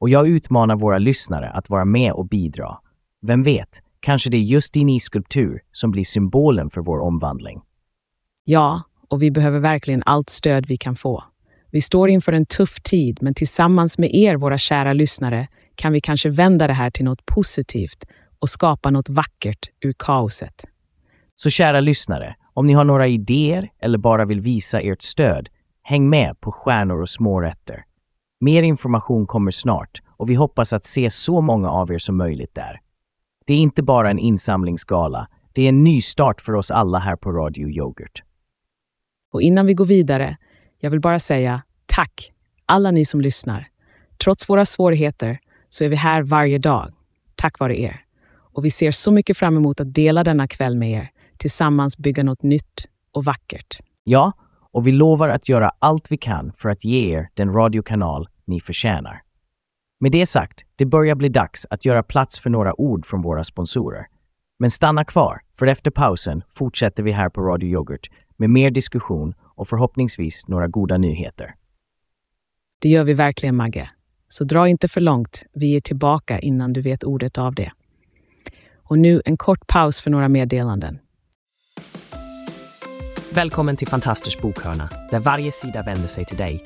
Och 0.00 0.08
jag 0.08 0.28
utmanar 0.28 0.76
våra 0.76 0.98
lyssnare 0.98 1.50
att 1.50 1.70
vara 1.70 1.84
med 1.84 2.12
och 2.12 2.28
bidra. 2.28 2.78
Vem 3.26 3.42
vet, 3.42 3.82
kanske 4.00 4.30
det 4.30 4.36
är 4.36 4.42
just 4.42 4.74
din 4.74 4.88
isskulptur 4.88 5.60
som 5.72 5.90
blir 5.90 6.04
symbolen 6.04 6.70
för 6.70 6.80
vår 6.80 6.98
omvandling. 6.98 7.60
Ja, 8.44 8.82
och 9.08 9.22
vi 9.22 9.30
behöver 9.30 9.58
verkligen 9.58 10.02
allt 10.06 10.30
stöd 10.30 10.66
vi 10.66 10.76
kan 10.76 10.96
få. 10.96 11.24
Vi 11.70 11.80
står 11.80 12.10
inför 12.10 12.32
en 12.32 12.46
tuff 12.46 12.80
tid, 12.82 13.18
men 13.20 13.34
tillsammans 13.34 13.98
med 13.98 14.14
er, 14.14 14.36
våra 14.36 14.58
kära 14.58 14.92
lyssnare, 14.92 15.48
kan 15.74 15.92
vi 15.92 16.00
kanske 16.00 16.28
vända 16.30 16.66
det 16.66 16.72
här 16.72 16.90
till 16.90 17.04
något 17.04 17.26
positivt 17.26 18.04
och 18.38 18.48
skapa 18.48 18.90
något 18.90 19.08
vackert 19.08 19.70
ur 19.80 19.94
kaoset. 19.98 20.64
Så 21.36 21.50
kära 21.50 21.80
lyssnare, 21.80 22.34
om 22.54 22.66
ni 22.66 22.72
har 22.72 22.84
några 22.84 23.06
idéer 23.06 23.68
eller 23.80 23.98
bara 23.98 24.24
vill 24.24 24.40
visa 24.40 24.80
ert 24.80 25.02
stöd, 25.02 25.48
häng 25.82 26.10
med 26.10 26.40
på 26.40 26.52
Stjärnor 26.52 27.02
och 27.02 27.08
smårätter. 27.08 27.84
Mer 28.40 28.62
information 28.62 29.26
kommer 29.26 29.50
snart 29.50 30.02
och 30.16 30.30
vi 30.30 30.34
hoppas 30.34 30.72
att 30.72 30.84
se 30.84 31.10
så 31.10 31.40
många 31.40 31.70
av 31.70 31.92
er 31.92 31.98
som 31.98 32.16
möjligt 32.16 32.54
där. 32.54 32.80
Det 33.46 33.54
är 33.54 33.58
inte 33.58 33.82
bara 33.82 34.10
en 34.10 34.18
insamlingsgala, 34.18 35.28
det 35.52 35.62
är 35.62 35.68
en 35.68 35.84
ny 35.84 36.00
start 36.00 36.40
för 36.40 36.52
oss 36.52 36.70
alla 36.70 36.98
här 36.98 37.16
på 37.16 37.32
Radio 37.32 37.68
Yoghurt. 37.68 38.22
Och 39.32 39.42
innan 39.42 39.66
vi 39.66 39.74
går 39.74 39.84
vidare, 39.84 40.36
jag 40.78 40.90
vill 40.90 41.00
bara 41.00 41.18
säga 41.18 41.62
tack, 41.86 42.32
alla 42.66 42.90
ni 42.90 43.04
som 43.04 43.20
lyssnar. 43.20 43.68
Trots 44.24 44.48
våra 44.48 44.64
svårigheter 44.64 45.38
så 45.68 45.84
är 45.84 45.88
vi 45.88 45.96
här 45.96 46.22
varje 46.22 46.58
dag, 46.58 46.92
tack 47.34 47.58
vare 47.58 47.80
er. 47.80 48.00
Och 48.56 48.64
vi 48.64 48.70
ser 48.70 48.90
så 48.90 49.12
mycket 49.12 49.36
fram 49.36 49.56
emot 49.56 49.80
att 49.80 49.94
dela 49.94 50.24
denna 50.24 50.48
kväll 50.48 50.76
med 50.76 50.90
er, 50.90 51.10
tillsammans 51.36 51.98
bygga 51.98 52.22
något 52.22 52.42
nytt 52.42 52.88
och 53.12 53.24
vackert. 53.24 53.80
Ja, 54.04 54.32
och 54.72 54.86
vi 54.86 54.92
lovar 54.92 55.28
att 55.28 55.48
göra 55.48 55.72
allt 55.78 56.12
vi 56.12 56.16
kan 56.18 56.52
för 56.56 56.68
att 56.68 56.84
ge 56.84 57.14
er 57.14 57.28
den 57.34 57.52
radiokanal 57.52 58.28
ni 58.44 58.60
förtjänar. 58.60 59.22
Med 60.00 60.12
det 60.12 60.26
sagt, 60.26 60.62
det 60.76 60.86
börjar 60.86 61.14
bli 61.14 61.28
dags 61.28 61.66
att 61.70 61.84
göra 61.84 62.02
plats 62.02 62.38
för 62.38 62.50
några 62.50 62.80
ord 62.80 63.06
från 63.06 63.20
våra 63.20 63.44
sponsorer. 63.44 64.06
Men 64.58 64.70
stanna 64.70 65.04
kvar, 65.04 65.40
för 65.58 65.66
efter 65.66 65.90
pausen 65.90 66.42
fortsätter 66.48 67.02
vi 67.02 67.12
här 67.12 67.28
på 67.28 67.40
Radio 67.40 67.68
Yoghurt 67.68 68.10
med 68.36 68.50
mer 68.50 68.70
diskussion 68.70 69.34
och 69.56 69.68
förhoppningsvis 69.68 70.48
några 70.48 70.68
goda 70.68 70.98
nyheter. 70.98 71.54
Det 72.78 72.88
gör 72.88 73.04
vi 73.04 73.12
verkligen, 73.14 73.56
Magge. 73.56 73.90
Så 74.28 74.44
dra 74.44 74.68
inte 74.68 74.88
för 74.88 75.00
långt. 75.00 75.44
Vi 75.52 75.76
är 75.76 75.80
tillbaka 75.80 76.38
innan 76.38 76.72
du 76.72 76.80
vet 76.80 77.04
ordet 77.04 77.38
av 77.38 77.54
det. 77.54 77.72
Och 78.82 78.98
nu 78.98 79.22
en 79.24 79.36
kort 79.36 79.66
paus 79.66 80.00
för 80.00 80.10
några 80.10 80.28
meddelanden. 80.28 80.98
Välkommen 83.34 83.76
till 83.76 83.88
Fantasters 83.88 84.40
bokhörna, 84.40 84.90
där 85.10 85.20
varje 85.20 85.52
sida 85.52 85.82
vänder 85.82 86.08
sig 86.08 86.24
till 86.24 86.36
dig. 86.36 86.62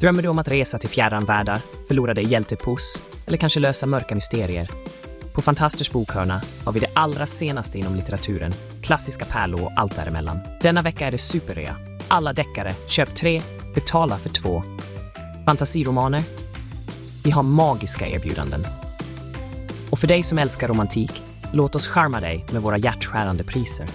Drömmer 0.00 0.22
du 0.22 0.28
om 0.28 0.38
att 0.38 0.48
resa 0.48 0.78
till 0.78 0.88
fjärran 0.88 1.24
världar, 1.24 1.62
förlora 1.88 2.14
dig 2.14 2.24
hjältepuss 2.28 3.02
eller 3.26 3.38
kanske 3.38 3.60
lösa 3.60 3.86
mörka 3.86 4.14
mysterier? 4.14 4.70
På 5.34 5.42
Fantasters 5.42 5.92
bokhörna 5.92 6.40
har 6.64 6.72
vi 6.72 6.80
det 6.80 6.90
allra 6.94 7.26
senaste 7.26 7.78
inom 7.78 7.94
litteraturen, 7.94 8.52
klassiska 8.82 9.24
pärlor 9.24 9.64
och 9.64 9.72
allt 9.76 9.96
däremellan. 9.96 10.38
Denna 10.62 10.82
vecka 10.82 11.06
är 11.06 11.10
det 11.10 11.18
superrea. 11.18 11.85
Alla 12.08 12.32
deckare, 12.32 12.72
köp 12.88 13.14
tre, 13.14 13.42
betala 13.74 14.18
för 14.18 14.28
två. 14.28 14.62
Fantasiromaner? 15.44 16.22
Vi 17.24 17.30
har 17.30 17.42
magiska 17.42 18.08
erbjudanden. 18.08 18.66
Och 19.90 19.98
för 19.98 20.06
dig 20.06 20.22
som 20.22 20.38
älskar 20.38 20.68
romantik, 20.68 21.22
låt 21.52 21.74
oss 21.74 21.88
charma 21.88 22.20
dig 22.20 22.44
med 22.52 22.62
våra 22.62 22.78
hjärtskärande 22.78 23.44
priser. 23.44 23.86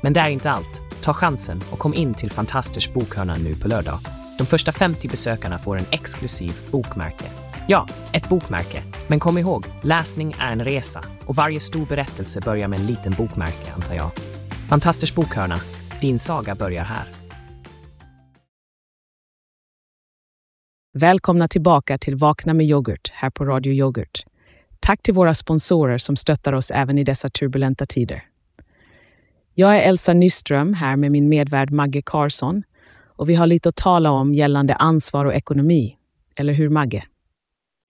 Men 0.00 0.12
det 0.12 0.20
är 0.20 0.28
inte 0.28 0.50
allt. 0.50 0.82
Ta 1.02 1.14
chansen 1.14 1.60
och 1.70 1.78
kom 1.78 1.94
in 1.94 2.14
till 2.14 2.30
Fantasters 2.30 2.92
bokhörna 2.92 3.34
nu 3.34 3.54
på 3.54 3.68
lördag. 3.68 3.98
De 4.38 4.46
första 4.46 4.72
50 4.72 5.08
besökarna 5.08 5.58
får 5.58 5.78
en 5.78 5.86
exklusiv 5.90 6.52
bokmärke. 6.70 7.24
Ja, 7.68 7.88
ett 8.12 8.28
bokmärke. 8.28 8.82
Men 9.06 9.20
kom 9.20 9.38
ihåg, 9.38 9.66
läsning 9.82 10.34
är 10.38 10.52
en 10.52 10.64
resa 10.64 11.02
och 11.26 11.36
varje 11.36 11.60
stor 11.60 11.86
berättelse 11.86 12.40
börjar 12.40 12.68
med 12.68 12.80
en 12.80 12.86
liten 12.86 13.12
bokmärke, 13.12 13.72
antar 13.74 13.94
jag. 13.94 14.10
Fantasters 14.68 15.14
bokhörna. 15.14 15.60
Din 16.00 16.18
saga 16.18 16.54
börjar 16.54 16.84
här. 16.84 17.19
Välkomna 20.92 21.48
tillbaka 21.48 21.98
till 21.98 22.16
Vakna 22.16 22.54
med 22.54 22.66
yoghurt 22.66 23.10
här 23.12 23.30
på 23.30 23.44
Radio 23.44 23.72
Yoghurt. 23.72 24.24
Tack 24.80 25.02
till 25.02 25.14
våra 25.14 25.34
sponsorer 25.34 25.98
som 25.98 26.16
stöttar 26.16 26.52
oss 26.52 26.70
även 26.70 26.98
i 26.98 27.04
dessa 27.04 27.28
turbulenta 27.28 27.86
tider. 27.86 28.24
Jag 29.54 29.76
är 29.76 29.80
Elsa 29.80 30.12
Nyström 30.12 30.74
här 30.74 30.96
med 30.96 31.10
min 31.12 31.28
medvärd 31.28 31.70
Magge 31.70 32.02
Karlsson 32.02 32.62
och 33.16 33.28
vi 33.28 33.34
har 33.34 33.46
lite 33.46 33.68
att 33.68 33.76
tala 33.76 34.10
om 34.10 34.34
gällande 34.34 34.74
ansvar 34.74 35.24
och 35.24 35.34
ekonomi. 35.34 35.96
Eller 36.36 36.52
hur 36.52 36.68
Magge? 36.68 37.04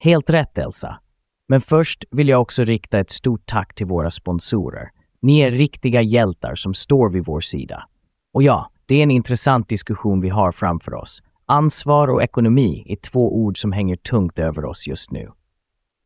Helt 0.05 0.31
rätt 0.31 0.59
Elsa. 0.59 1.01
Men 1.49 1.61
först 1.61 2.05
vill 2.11 2.29
jag 2.29 2.41
också 2.41 2.65
rikta 2.65 2.99
ett 2.99 3.11
stort 3.11 3.47
tack 3.47 3.75
till 3.75 3.87
våra 3.87 4.11
sponsorer. 4.11 4.91
Ni 5.23 5.41
är 5.41 5.51
riktiga 5.51 6.03
hjältar 6.03 6.55
som 6.55 6.75
står 6.75 7.11
vid 7.11 7.25
vår 7.25 7.41
sida. 7.41 7.87
Och 8.33 8.43
ja, 8.43 8.71
det 8.87 8.95
är 8.95 9.03
en 9.03 9.11
intressant 9.11 9.69
diskussion 9.69 10.21
vi 10.21 10.29
har 10.29 10.53
framför 10.53 10.95
oss. 10.95 11.23
Ansvar 11.51 12.09
och 12.09 12.23
ekonomi 12.23 12.85
är 12.89 12.97
två 12.97 13.37
ord 13.37 13.61
som 13.61 13.73
hänger 13.73 13.97
tungt 13.97 14.39
över 14.39 14.65
oss 14.65 14.87
just 14.87 15.11
nu. 15.11 15.31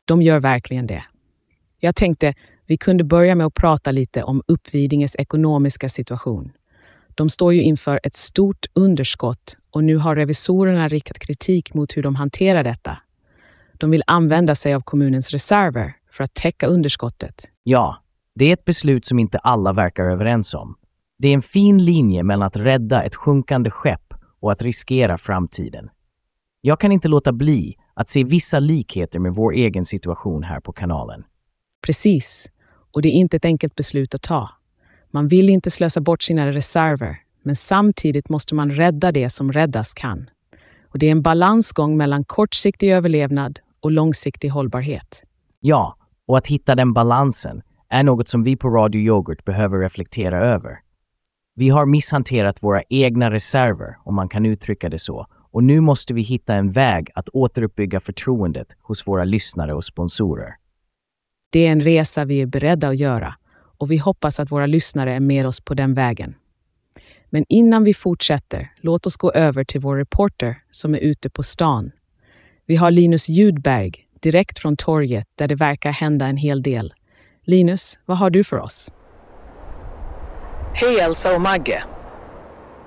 De 0.05 0.23
gör 0.23 0.41
verkligen 0.41 0.87
det. 0.87 1.05
Jag 1.79 1.97
tänkte 1.97 2.35
vi 2.67 2.77
kunde 2.77 3.05
börja 3.05 3.35
med 3.35 3.47
att 3.47 3.55
prata 3.55 3.93
lite 3.93 4.23
om 4.23 4.43
Uppvidinges 4.47 5.17
ekonomiska 5.17 5.89
situation. 5.89 6.53
De 7.15 7.29
står 7.29 7.55
ju 7.55 7.63
inför 7.63 8.01
ett 8.03 8.15
stort 8.15 8.67
underskott 8.75 9.57
och 9.71 9.85
nu 9.85 9.97
har 9.97 10.17
revisorerna 10.17 10.89
riktat 10.89 11.19
kritik 11.19 11.75
mot 11.75 11.97
hur 11.97 12.03
de 12.03 12.15
hanterar 12.15 12.65
detta. 12.65 12.99
De 13.73 13.91
vill 13.91 14.03
använda 14.07 14.55
sig 14.55 14.75
av 14.75 14.81
kommunens 14.81 15.31
reserver 15.31 15.97
för 16.11 16.25
att 16.25 16.35
täcka 16.35 16.67
underskottet. 16.67 17.49
Ja, 17.63 18.03
det 18.35 18.45
är 18.45 18.53
ett 18.53 18.65
beslut 18.65 19.05
som 19.05 19.19
inte 19.19 19.39
alla 19.39 19.73
verkar 19.73 20.05
överens 20.05 20.55
om. 20.55 20.77
Det 21.19 21.29
är 21.29 21.35
en 21.35 21.43
fin 21.43 21.85
linje 21.85 22.23
mellan 22.23 22.47
att 22.47 22.57
rädda 22.57 23.03
ett 23.03 23.15
sjunkande 23.15 23.71
skepp 23.71 24.14
och 24.45 24.53
att 24.53 24.63
riskera 24.63 25.19
framtiden. 25.19 25.91
Jag 26.61 26.81
kan 26.81 26.93
inte 26.93 27.09
låta 27.09 27.33
bli 27.33 27.77
att 27.95 28.09
se 28.09 28.25
vissa 28.25 28.59
likheter 28.59 29.21
med 29.21 29.35
vår 29.35 29.53
egen 29.53 29.85
situation 29.85 30.43
här 30.43 30.61
på 30.61 30.73
kanalen. 30.73 31.25
Precis. 31.87 32.51
Och 32.95 33.03
det 33.03 33.09
är 33.09 33.13
inte 33.13 33.37
ett 33.37 33.45
enkelt 33.45 33.75
beslut 33.75 34.15
att 34.15 34.23
ta. 34.23 34.51
Man 35.11 35.29
vill 35.29 35.51
inte 35.51 35.71
slösa 35.71 36.01
bort 36.01 36.23
sina 36.23 36.51
reserver, 36.51 37.17
men 37.43 37.57
samtidigt 37.57 38.29
måste 38.29 38.55
man 38.55 38.71
rädda 38.71 39.13
det 39.13 39.31
som 39.31 39.53
räddas 39.53 39.95
kan. 39.95 40.31
Och 40.93 40.99
det 40.99 41.07
är 41.07 41.13
en 41.13 41.23
balansgång 41.23 41.97
mellan 41.97 42.25
kortsiktig 42.25 42.93
överlevnad 42.93 43.61
och 43.81 43.91
långsiktig 43.91 44.49
hållbarhet. 44.49 45.25
Ja, 45.61 45.97
och 46.27 46.39
att 46.39 46.47
hitta 46.47 46.75
den 46.75 46.93
balansen 46.93 47.63
är 47.89 48.03
något 48.03 48.29
som 48.29 48.43
vi 48.43 48.57
på 48.57 48.69
Radio 48.69 49.01
Yoghurt 49.01 49.45
behöver 49.45 49.79
reflektera 49.79 50.45
över. 50.45 50.84
Vi 51.57 51.69
har 51.69 51.87
misshanterat 51.87 52.63
våra 52.63 52.83
egna 52.89 53.31
reserver, 53.31 53.97
om 54.05 54.15
man 54.15 54.29
kan 54.29 54.47
uttrycka 54.47 54.89
det 54.89 54.99
så, 54.99 55.27
och 55.53 55.65
nu 55.65 55.81
måste 55.81 56.15
vi 56.15 56.23
hitta 56.23 56.55
en 56.55 56.71
väg 56.71 57.11
att 57.15 57.29
återuppbygga 57.29 58.01
förtroendet 58.01 58.67
hos 58.83 59.07
våra 59.07 59.25
lyssnare 59.25 59.75
och 59.75 59.85
sponsorer. 59.85 60.55
Det 61.53 61.67
är 61.67 61.73
en 61.73 61.81
resa 61.81 62.25
vi 62.25 62.41
är 62.41 62.47
beredda 62.47 62.89
att 62.89 62.99
göra 62.99 63.35
och 63.79 63.91
vi 63.91 63.97
hoppas 63.97 64.41
att 64.41 64.53
våra 64.53 64.67
lyssnare 64.67 65.15
är 65.15 65.21
med 65.21 65.47
oss 65.47 65.61
på 65.61 65.75
den 65.75 65.95
vägen. 65.95 66.35
Men 67.31 67.45
innan 67.49 67.85
vi 67.85 67.95
fortsätter, 67.95 68.73
låt 68.81 69.07
oss 69.07 69.17
gå 69.17 69.33
över 69.33 69.65
till 69.65 69.81
vår 69.81 69.97
reporter 69.97 70.57
som 70.71 70.95
är 70.95 70.99
ute 70.99 71.31
på 71.31 71.43
stan. 71.43 71.91
Vi 72.67 72.77
har 72.77 72.91
Linus 72.91 73.29
Ljudberg 73.29 73.93
direkt 74.21 74.59
från 74.59 74.77
torget 74.77 75.27
där 75.35 75.49
det 75.49 75.55
verkar 75.55 75.93
hända 75.93 76.27
en 76.27 76.37
hel 76.37 76.63
del. 76.63 76.95
Linus, 77.43 77.99
vad 78.05 78.19
har 78.19 78.31
du 78.31 78.45
för 78.45 78.59
oss? 78.59 78.91
Hej 80.77 81.01
Elsa 81.01 81.35
och 81.35 81.41
Magge! 81.41 81.85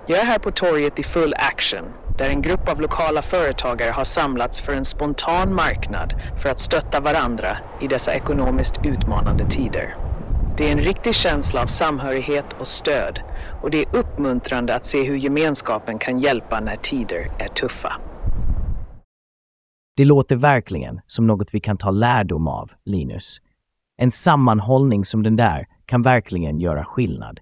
Jag 0.07 0.19
är 0.19 0.25
här 0.25 0.39
på 0.39 0.51
torget 0.51 0.99
i 0.99 1.03
full 1.03 1.33
action 1.37 1.85
där 2.17 2.29
en 2.29 2.41
grupp 2.41 2.69
av 2.69 2.81
lokala 2.81 3.21
företagare 3.21 3.91
har 3.91 4.03
samlats 4.03 4.61
för 4.61 4.73
en 4.73 4.85
spontan 4.85 5.53
marknad 5.53 6.13
för 6.41 6.49
att 6.49 6.59
stötta 6.59 6.99
varandra 6.99 7.57
i 7.81 7.87
dessa 7.87 8.13
ekonomiskt 8.13 8.85
utmanande 8.85 9.45
tider. 9.49 9.95
Det 10.57 10.67
är 10.67 10.71
en 10.71 10.79
riktig 10.79 11.15
känsla 11.15 11.61
av 11.61 11.65
samhörighet 11.65 12.53
och 12.59 12.67
stöd 12.67 13.19
och 13.63 13.71
det 13.71 13.81
är 13.81 13.95
uppmuntrande 13.95 14.75
att 14.75 14.85
se 14.85 15.03
hur 15.03 15.15
gemenskapen 15.15 15.99
kan 15.99 16.19
hjälpa 16.19 16.59
när 16.59 16.77
tider 16.77 17.31
är 17.39 17.47
tuffa. 17.47 17.93
Det 19.97 20.05
låter 20.05 20.35
verkligen 20.35 21.01
som 21.05 21.27
något 21.27 21.53
vi 21.53 21.59
kan 21.59 21.77
ta 21.77 21.91
lärdom 21.91 22.47
av, 22.47 22.71
Linus. 22.85 23.37
En 23.97 24.11
sammanhållning 24.11 25.05
som 25.05 25.23
den 25.23 25.35
där 25.35 25.67
kan 25.85 26.01
verkligen 26.01 26.59
göra 26.59 26.85
skillnad. 26.85 27.39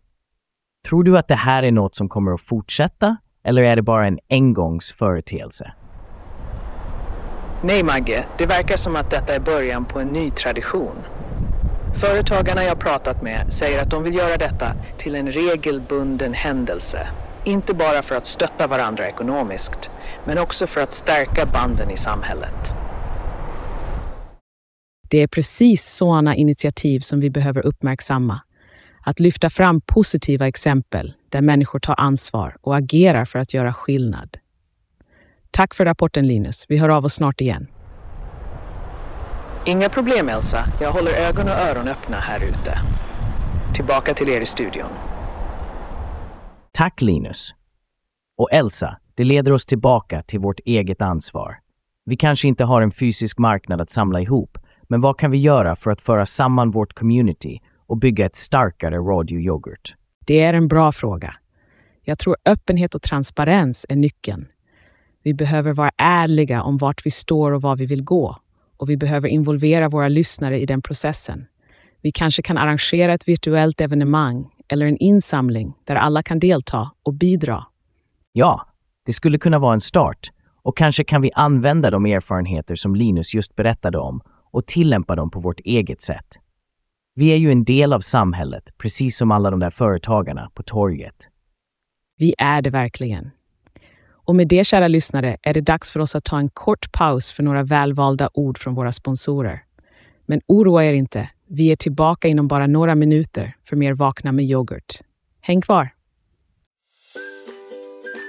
Tror 0.89 1.03
du 1.03 1.17
att 1.17 1.27
det 1.27 1.35
här 1.35 1.63
är 1.63 1.71
något 1.71 1.95
som 1.95 2.09
kommer 2.09 2.31
att 2.31 2.41
fortsätta 2.41 3.17
eller 3.43 3.61
är 3.61 3.75
det 3.75 3.81
bara 3.81 4.07
en 4.07 4.19
engångsföreteelse? 4.29 5.73
Nej 7.61 7.83
Magge, 7.83 8.25
det 8.37 8.45
verkar 8.45 8.77
som 8.77 8.95
att 8.95 9.09
detta 9.09 9.35
är 9.35 9.39
början 9.39 9.85
på 9.85 9.99
en 9.99 10.07
ny 10.07 10.29
tradition. 10.29 10.95
Företagarna 11.95 12.63
jag 12.63 12.79
pratat 12.79 13.21
med 13.21 13.53
säger 13.53 13.81
att 13.81 13.89
de 13.89 14.03
vill 14.03 14.15
göra 14.15 14.37
detta 14.37 14.73
till 14.97 15.15
en 15.15 15.31
regelbunden 15.31 16.33
händelse. 16.33 17.07
Inte 17.43 17.73
bara 17.73 18.01
för 18.01 18.15
att 18.15 18.25
stötta 18.25 18.67
varandra 18.67 19.07
ekonomiskt, 19.07 19.89
men 20.25 20.37
också 20.37 20.67
för 20.67 20.81
att 20.81 20.91
stärka 20.91 21.45
banden 21.45 21.91
i 21.91 21.97
samhället. 21.97 22.73
Det 25.09 25.17
är 25.17 25.27
precis 25.27 25.83
sådana 25.83 26.35
initiativ 26.35 26.99
som 26.99 27.19
vi 27.19 27.29
behöver 27.29 27.65
uppmärksamma. 27.65 28.41
Att 29.07 29.19
lyfta 29.19 29.49
fram 29.49 29.81
positiva 29.81 30.47
exempel 30.47 31.13
där 31.29 31.41
människor 31.41 31.79
tar 31.79 31.95
ansvar 31.97 32.57
och 32.61 32.75
agerar 32.75 33.25
för 33.25 33.39
att 33.39 33.53
göra 33.53 33.73
skillnad. 33.73 34.37
Tack 35.51 35.73
för 35.73 35.85
rapporten 35.85 36.27
Linus. 36.27 36.65
Vi 36.69 36.77
hör 36.77 36.89
av 36.89 37.05
oss 37.05 37.13
snart 37.13 37.41
igen. 37.41 37.67
Inga 39.65 39.89
problem 39.89 40.29
Elsa, 40.29 40.67
jag 40.81 40.91
håller 40.91 41.11
ögon 41.11 41.45
och 41.45 41.53
öron 41.53 41.87
öppna 41.87 42.19
här 42.19 42.43
ute. 42.43 42.79
Tillbaka 43.75 44.13
till 44.13 44.29
er 44.29 44.41
i 44.41 44.45
studion. 44.45 44.89
Tack 46.71 47.01
Linus. 47.01 47.55
Och 48.37 48.51
Elsa, 48.51 48.97
det 49.15 49.23
leder 49.23 49.51
oss 49.51 49.65
tillbaka 49.65 50.21
till 50.21 50.39
vårt 50.39 50.59
eget 50.65 51.01
ansvar. 51.01 51.57
Vi 52.05 52.17
kanske 52.17 52.47
inte 52.47 52.63
har 52.65 52.81
en 52.81 52.91
fysisk 52.91 53.37
marknad 53.37 53.81
att 53.81 53.89
samla 53.89 54.21
ihop, 54.21 54.57
men 54.83 54.99
vad 54.99 55.19
kan 55.19 55.31
vi 55.31 55.37
göra 55.37 55.75
för 55.75 55.91
att 55.91 56.01
föra 56.01 56.25
samman 56.25 56.71
vårt 56.71 56.93
community 56.93 57.59
och 57.87 57.97
bygga 57.97 58.25
ett 58.25 58.35
starkare 58.35 58.97
Radio 58.97 59.39
Yoghurt? 59.39 59.95
Det 60.25 60.41
är 60.41 60.53
en 60.53 60.67
bra 60.67 60.91
fråga. 60.91 61.35
Jag 62.03 62.19
tror 62.19 62.35
öppenhet 62.45 62.95
och 62.95 63.01
transparens 63.01 63.85
är 63.89 63.95
nyckeln. 63.95 64.47
Vi 65.23 65.33
behöver 65.33 65.73
vara 65.73 65.91
ärliga 65.97 66.63
om 66.63 66.77
vart 66.77 67.05
vi 67.05 67.11
står 67.11 67.51
och 67.51 67.61
var 67.61 67.75
vi 67.75 67.85
vill 67.85 68.03
gå. 68.03 68.37
Och 68.77 68.89
vi 68.89 68.97
behöver 68.97 69.27
involvera 69.27 69.89
våra 69.89 70.07
lyssnare 70.07 70.59
i 70.59 70.65
den 70.65 70.81
processen. 70.81 71.45
Vi 72.01 72.11
kanske 72.11 72.41
kan 72.41 72.57
arrangera 72.57 73.13
ett 73.13 73.27
virtuellt 73.27 73.81
evenemang 73.81 74.49
eller 74.67 74.85
en 74.85 74.97
insamling 74.97 75.73
där 75.83 75.95
alla 75.95 76.23
kan 76.23 76.39
delta 76.39 76.91
och 77.03 77.13
bidra. 77.13 77.65
Ja, 78.31 78.67
det 79.05 79.13
skulle 79.13 79.37
kunna 79.37 79.59
vara 79.59 79.73
en 79.73 79.79
start. 79.79 80.31
Och 80.63 80.77
kanske 80.77 81.03
kan 81.03 81.21
vi 81.21 81.31
använda 81.35 81.89
de 81.89 82.05
erfarenheter 82.05 82.75
som 82.75 82.95
Linus 82.95 83.33
just 83.33 83.55
berättade 83.55 83.97
om 83.97 84.21
och 84.51 84.65
tillämpa 84.65 85.15
dem 85.15 85.31
på 85.31 85.39
vårt 85.39 85.59
eget 85.59 86.01
sätt. 86.01 86.25
Vi 87.17 87.33
är 87.33 87.35
ju 87.37 87.51
en 87.51 87.63
del 87.63 87.93
av 87.93 87.99
samhället, 87.99 88.63
precis 88.77 89.17
som 89.17 89.31
alla 89.31 89.51
de 89.51 89.59
där 89.59 89.69
företagarna 89.69 90.49
på 90.53 90.63
torget. 90.63 91.15
Vi 92.17 92.35
är 92.37 92.61
det 92.61 92.69
verkligen. 92.69 93.31
Och 94.07 94.35
med 94.35 94.47
det, 94.47 94.67
kära 94.67 94.87
lyssnare, 94.87 95.37
är 95.41 95.53
det 95.53 95.61
dags 95.61 95.91
för 95.91 95.99
oss 95.99 96.15
att 96.15 96.23
ta 96.23 96.37
en 96.37 96.49
kort 96.49 96.91
paus 96.91 97.31
för 97.31 97.43
några 97.43 97.63
välvalda 97.63 98.29
ord 98.33 98.57
från 98.57 98.75
våra 98.75 98.91
sponsorer. 98.91 99.63
Men 100.25 100.41
oroa 100.47 100.85
er 100.85 100.93
inte, 100.93 101.29
vi 101.49 101.71
är 101.71 101.75
tillbaka 101.75 102.27
inom 102.27 102.47
bara 102.47 102.67
några 102.67 102.95
minuter 102.95 103.55
för 103.69 103.75
mer 103.75 103.93
Vakna 103.93 104.31
med 104.31 104.45
yoghurt. 104.45 105.01
Häng 105.41 105.61
kvar! 105.61 105.89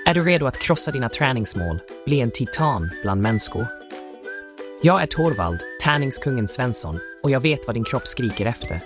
Är 0.06 0.14
du 0.14 0.24
redo 0.24 0.46
att 0.46 0.58
krossa 0.58 0.90
dina 0.90 1.08
träningsmål, 1.08 1.78
bli 2.04 2.20
en 2.20 2.30
titan 2.30 2.90
bland 3.02 3.22
människor? 3.22 3.66
Jag 4.82 5.02
är 5.02 5.06
Torvald, 5.06 5.60
tärningskungen 5.84 6.48
Svensson, 6.48 6.98
och 7.26 7.30
jag 7.30 7.40
vet 7.40 7.66
vad 7.66 7.76
din 7.76 7.84
kropp 7.84 8.08
skriker 8.08 8.46
efter. 8.46 8.80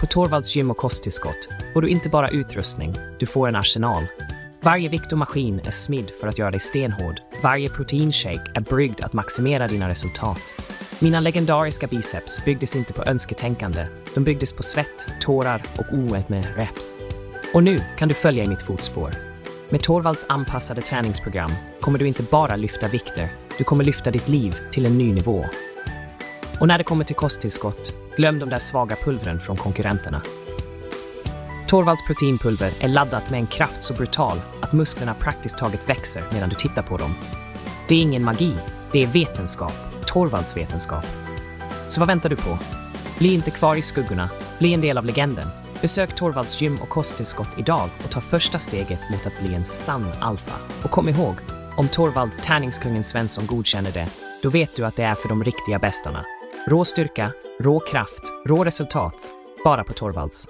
På 0.00 0.06
Torvalds 0.06 0.56
gym 0.56 0.70
och 0.70 0.76
kosttillskott 0.76 1.48
får 1.72 1.82
du 1.82 1.88
inte 1.88 2.08
bara 2.08 2.28
utrustning, 2.28 2.94
du 3.18 3.26
får 3.26 3.48
en 3.48 3.56
arsenal. 3.56 4.06
Varje 4.60 4.88
vikt 4.88 5.12
och 5.12 5.18
maskin 5.18 5.60
är 5.64 5.70
smidd 5.70 6.10
för 6.20 6.28
att 6.28 6.38
göra 6.38 6.50
dig 6.50 6.60
stenhård. 6.60 7.20
Varje 7.42 7.68
proteinshake 7.68 8.50
är 8.54 8.60
bryggd 8.60 9.00
att 9.00 9.12
maximera 9.12 9.68
dina 9.68 9.88
resultat. 9.88 10.40
Mina 10.98 11.20
legendariska 11.20 11.86
biceps 11.86 12.44
byggdes 12.44 12.76
inte 12.76 12.92
på 12.92 13.04
önsketänkande. 13.04 13.86
De 14.14 14.24
byggdes 14.24 14.52
på 14.52 14.62
svett, 14.62 15.08
tårar 15.20 15.62
och 15.78 15.94
oet 15.94 16.28
med 16.28 16.56
reps. 16.56 16.96
Och 17.54 17.62
nu 17.62 17.80
kan 17.98 18.08
du 18.08 18.14
följa 18.14 18.44
i 18.44 18.48
mitt 18.48 18.62
fotspår. 18.62 19.14
Med 19.68 19.82
Torvalds 19.82 20.26
anpassade 20.28 20.82
träningsprogram 20.82 21.52
kommer 21.80 21.98
du 21.98 22.06
inte 22.06 22.22
bara 22.22 22.56
lyfta 22.56 22.88
vikter, 22.88 23.32
du 23.58 23.64
kommer 23.64 23.84
lyfta 23.84 24.10
ditt 24.10 24.28
liv 24.28 24.56
till 24.70 24.86
en 24.86 24.98
ny 24.98 25.12
nivå. 25.12 25.44
Och 26.60 26.68
när 26.68 26.78
det 26.78 26.84
kommer 26.84 27.04
till 27.04 27.16
kosttillskott, 27.16 27.94
glöm 28.16 28.38
de 28.38 28.48
där 28.48 28.58
svaga 28.58 28.96
pulvren 28.96 29.40
från 29.40 29.56
konkurrenterna. 29.56 30.22
Torvalds 31.68 32.06
proteinpulver 32.06 32.72
är 32.80 32.88
laddat 32.88 33.30
med 33.30 33.40
en 33.40 33.46
kraft 33.46 33.82
så 33.82 33.94
brutal 33.94 34.40
att 34.60 34.72
musklerna 34.72 35.14
praktiskt 35.14 35.58
taget 35.58 35.88
växer 35.88 36.24
medan 36.32 36.48
du 36.48 36.54
tittar 36.54 36.82
på 36.82 36.96
dem. 36.96 37.14
Det 37.88 37.94
är 37.94 38.02
ingen 38.02 38.24
magi, 38.24 38.54
det 38.92 39.02
är 39.02 39.06
vetenskap. 39.06 39.72
Torvalds 40.06 40.56
vetenskap. 40.56 41.06
Så 41.88 42.00
vad 42.00 42.08
väntar 42.08 42.28
du 42.28 42.36
på? 42.36 42.58
Bli 43.18 43.34
inte 43.34 43.50
kvar 43.50 43.76
i 43.76 43.82
skuggorna, 43.82 44.30
bli 44.58 44.74
en 44.74 44.80
del 44.80 44.98
av 44.98 45.04
legenden. 45.04 45.48
Besök 45.80 46.14
Torvalds 46.14 46.60
gym 46.60 46.78
och 46.82 46.88
kosttillskott 46.88 47.58
idag 47.58 47.88
och 48.04 48.10
ta 48.10 48.20
första 48.20 48.58
steget 48.58 49.10
mot 49.10 49.26
att 49.26 49.40
bli 49.40 49.54
en 49.54 49.64
sann 49.64 50.12
alfa. 50.20 50.54
Och 50.82 50.90
kom 50.90 51.08
ihåg, 51.08 51.34
om 51.76 51.88
Torvald 51.88 52.32
tärningskungen 52.42 53.04
Svensson 53.04 53.46
godkänner 53.46 53.90
det, 53.90 54.08
då 54.42 54.50
vet 54.50 54.76
du 54.76 54.86
att 54.86 54.96
det 54.96 55.02
är 55.02 55.14
för 55.14 55.28
de 55.28 55.44
riktiga 55.44 55.78
bästarna. 55.78 56.24
Rå 56.68 56.84
styrka, 56.84 57.32
rå 57.60 57.80
kraft, 57.80 58.32
rå 58.46 58.64
resultat. 58.64 59.28
Bara 59.64 59.84
på 59.84 59.92
Torvalds. 59.92 60.46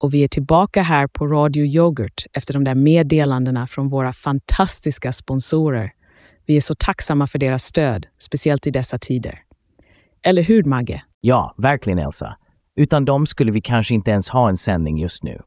Och 0.00 0.14
vi 0.14 0.24
är 0.24 0.28
tillbaka 0.28 0.82
här 0.82 1.06
på 1.06 1.26
Radio 1.26 1.64
Yoghurt 1.64 2.24
efter 2.32 2.54
de 2.54 2.64
där 2.64 2.74
meddelandena 2.74 3.66
från 3.66 3.88
våra 3.88 4.12
fantastiska 4.12 5.12
sponsorer. 5.12 5.92
Vi 6.46 6.56
är 6.56 6.60
så 6.60 6.74
tacksamma 6.74 7.26
för 7.26 7.38
deras 7.38 7.64
stöd, 7.64 8.06
speciellt 8.18 8.66
i 8.66 8.70
dessa 8.70 8.98
tider. 8.98 9.38
Eller 10.22 10.42
hur, 10.42 10.64
Magge? 10.64 11.02
Ja, 11.20 11.54
verkligen 11.58 11.98
Elsa. 11.98 12.36
Utan 12.76 13.04
dem 13.04 13.26
skulle 13.26 13.52
vi 13.52 13.60
kanske 13.60 13.94
inte 13.94 14.10
ens 14.10 14.28
ha 14.28 14.48
en 14.48 14.56
sändning 14.56 14.98
just 14.98 15.22
nu. 15.22 15.42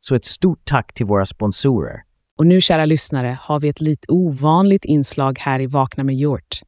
Så 0.00 0.14
ett 0.14 0.24
stort 0.24 0.60
tack 0.64 0.94
till 0.94 1.06
våra 1.06 1.26
sponsorer. 1.26 2.02
Och 2.38 2.46
nu, 2.46 2.60
kära 2.60 2.84
lyssnare, 2.84 3.38
har 3.42 3.60
vi 3.60 3.68
ett 3.68 3.80
lite 3.80 4.06
ovanligt 4.08 4.84
inslag 4.84 5.38
här 5.38 5.60
i 5.60 5.66
Vakna 5.66 6.04
med 6.04 6.14
Hjort. 6.14 6.62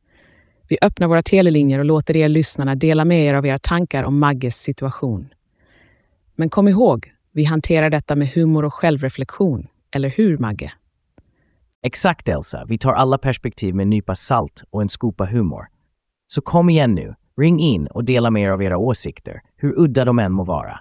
Vi 0.70 0.78
öppnar 0.82 1.08
våra 1.08 1.22
telelinjer 1.22 1.78
och 1.78 1.84
låter 1.84 2.16
er 2.16 2.28
lyssnarna 2.28 2.74
dela 2.74 3.04
med 3.04 3.26
er 3.26 3.34
av 3.34 3.46
era 3.46 3.58
tankar 3.58 4.02
om 4.02 4.18
Magges 4.18 4.56
situation. 4.56 5.28
Men 6.36 6.50
kom 6.50 6.68
ihåg, 6.68 7.12
vi 7.32 7.44
hanterar 7.44 7.90
detta 7.90 8.16
med 8.16 8.28
humor 8.28 8.64
och 8.64 8.74
självreflektion. 8.74 9.66
Eller 9.94 10.08
hur, 10.08 10.38
Magge? 10.38 10.72
Exakt 11.82 12.28
Elsa, 12.28 12.64
vi 12.68 12.78
tar 12.78 12.92
alla 12.92 13.18
perspektiv 13.18 13.74
med 13.74 13.82
en 13.82 13.90
nypa 13.90 14.14
salt 14.14 14.62
och 14.70 14.82
en 14.82 14.88
skopa 14.88 15.24
humor. 15.24 15.66
Så 16.26 16.42
kom 16.42 16.70
igen 16.70 16.94
nu, 16.94 17.14
ring 17.40 17.60
in 17.60 17.86
och 17.86 18.04
dela 18.04 18.30
med 18.30 18.42
er 18.42 18.50
av 18.50 18.62
era 18.62 18.78
åsikter, 18.78 19.40
hur 19.56 19.78
udda 19.78 20.04
de 20.04 20.18
än 20.18 20.32
må 20.32 20.44
vara. 20.44 20.80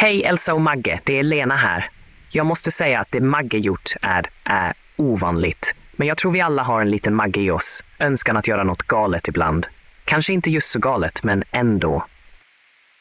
Hej 0.00 0.24
Elsa 0.24 0.54
och 0.54 0.60
Magge, 0.60 1.00
det 1.04 1.18
är 1.18 1.22
Lena 1.22 1.56
här. 1.56 1.90
Jag 2.30 2.46
måste 2.46 2.70
säga 2.70 3.00
att 3.00 3.08
det 3.10 3.20
Magge 3.20 3.58
gjort 3.58 3.94
är, 4.02 4.30
är 4.44 4.74
ovanligt. 4.96 5.74
Men 5.96 6.08
jag 6.08 6.18
tror 6.18 6.32
vi 6.32 6.40
alla 6.40 6.62
har 6.62 6.80
en 6.80 6.90
liten 6.90 7.14
Magge 7.14 7.40
i 7.40 7.50
oss. 7.50 7.82
Önskan 8.00 8.36
att 8.36 8.46
göra 8.46 8.64
något 8.64 8.82
galet 8.82 9.28
ibland. 9.28 9.66
Kanske 10.04 10.32
inte 10.32 10.50
just 10.50 10.70
så 10.70 10.78
galet, 10.78 11.22
men 11.22 11.44
ändå. 11.50 12.04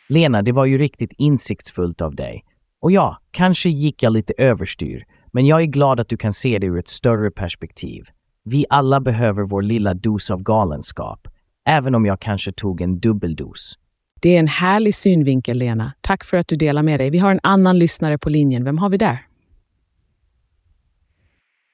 Lena, 0.09 0.41
det 0.41 0.51
var 0.51 0.65
ju 0.65 0.77
riktigt 0.77 1.13
insiktsfullt 1.17 2.01
av 2.01 2.15
dig. 2.15 2.45
Och 2.81 2.91
ja, 2.91 3.17
kanske 3.31 3.69
gick 3.69 4.03
jag 4.03 4.13
lite 4.13 4.33
överstyr, 4.37 5.03
men 5.33 5.45
jag 5.45 5.61
är 5.61 5.65
glad 5.65 5.99
att 5.99 6.09
du 6.09 6.17
kan 6.17 6.33
se 6.33 6.59
det 6.59 6.67
ur 6.67 6.79
ett 6.79 6.87
större 6.87 7.31
perspektiv. 7.31 8.03
Vi 8.43 8.65
alla 8.69 8.99
behöver 8.99 9.43
vår 9.43 9.61
lilla 9.61 9.93
dos 9.93 10.31
av 10.31 10.43
galenskap, 10.43 11.27
även 11.69 11.95
om 11.95 12.05
jag 12.05 12.19
kanske 12.19 12.51
tog 12.51 12.81
en 12.81 12.99
dubbeldos. 12.99 13.77
Det 14.19 14.35
är 14.35 14.39
en 14.39 14.47
härlig 14.47 14.95
synvinkel, 14.95 15.57
Lena. 15.57 15.93
Tack 16.01 16.23
för 16.23 16.37
att 16.37 16.47
du 16.47 16.55
delar 16.55 16.83
med 16.83 16.99
dig. 16.99 17.09
Vi 17.09 17.17
har 17.17 17.31
en 17.31 17.39
annan 17.43 17.79
lyssnare 17.79 18.17
på 18.17 18.29
linjen. 18.29 18.63
Vem 18.63 18.77
har 18.77 18.89
vi 18.89 18.97
där? 18.97 19.17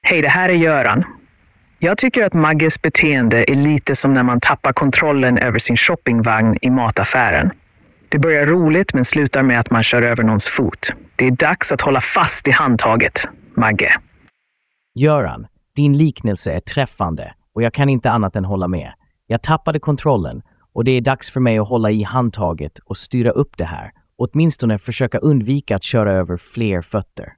Hej, 0.02 0.22
det 0.22 0.28
här 0.28 0.48
är 0.48 0.54
Göran. 0.54 1.04
Jag 1.78 1.98
tycker 1.98 2.24
att 2.24 2.34
Magges 2.34 2.82
beteende 2.82 3.50
är 3.50 3.54
lite 3.54 3.96
som 3.96 4.14
när 4.14 4.22
man 4.22 4.40
tappar 4.40 4.72
kontrollen 4.72 5.38
över 5.38 5.58
sin 5.58 5.76
shoppingvagn 5.76 6.58
i 6.62 6.70
mataffären. 6.70 7.50
Det 8.08 8.18
börjar 8.18 8.46
roligt 8.46 8.94
men 8.94 9.04
slutar 9.04 9.42
med 9.42 9.60
att 9.60 9.70
man 9.70 9.82
kör 9.82 10.02
över 10.02 10.22
någons 10.22 10.46
fot. 10.46 10.90
Det 11.16 11.26
är 11.26 11.30
dags 11.30 11.72
att 11.72 11.80
hålla 11.80 12.00
fast 12.00 12.48
i 12.48 12.50
handtaget, 12.50 13.28
Magge. 13.56 13.96
Göran, 14.94 15.46
din 15.76 15.98
liknelse 15.98 16.52
är 16.52 16.60
träffande 16.60 17.34
och 17.54 17.62
jag 17.62 17.74
kan 17.74 17.88
inte 17.88 18.10
annat 18.10 18.36
än 18.36 18.44
hålla 18.44 18.68
med. 18.68 18.92
Jag 19.26 19.42
tappade 19.42 19.78
kontrollen 19.78 20.42
och 20.74 20.84
det 20.84 20.92
är 20.92 21.00
dags 21.00 21.30
för 21.30 21.40
mig 21.40 21.58
att 21.58 21.68
hålla 21.68 21.90
i 21.90 22.02
handtaget 22.02 22.78
och 22.78 22.96
styra 22.96 23.30
upp 23.30 23.56
det 23.56 23.64
här. 23.64 23.92
Åtminstone 24.16 24.78
försöka 24.78 25.18
undvika 25.18 25.76
att 25.76 25.84
köra 25.84 26.12
över 26.12 26.36
fler 26.36 26.82
fötter. 26.82 27.32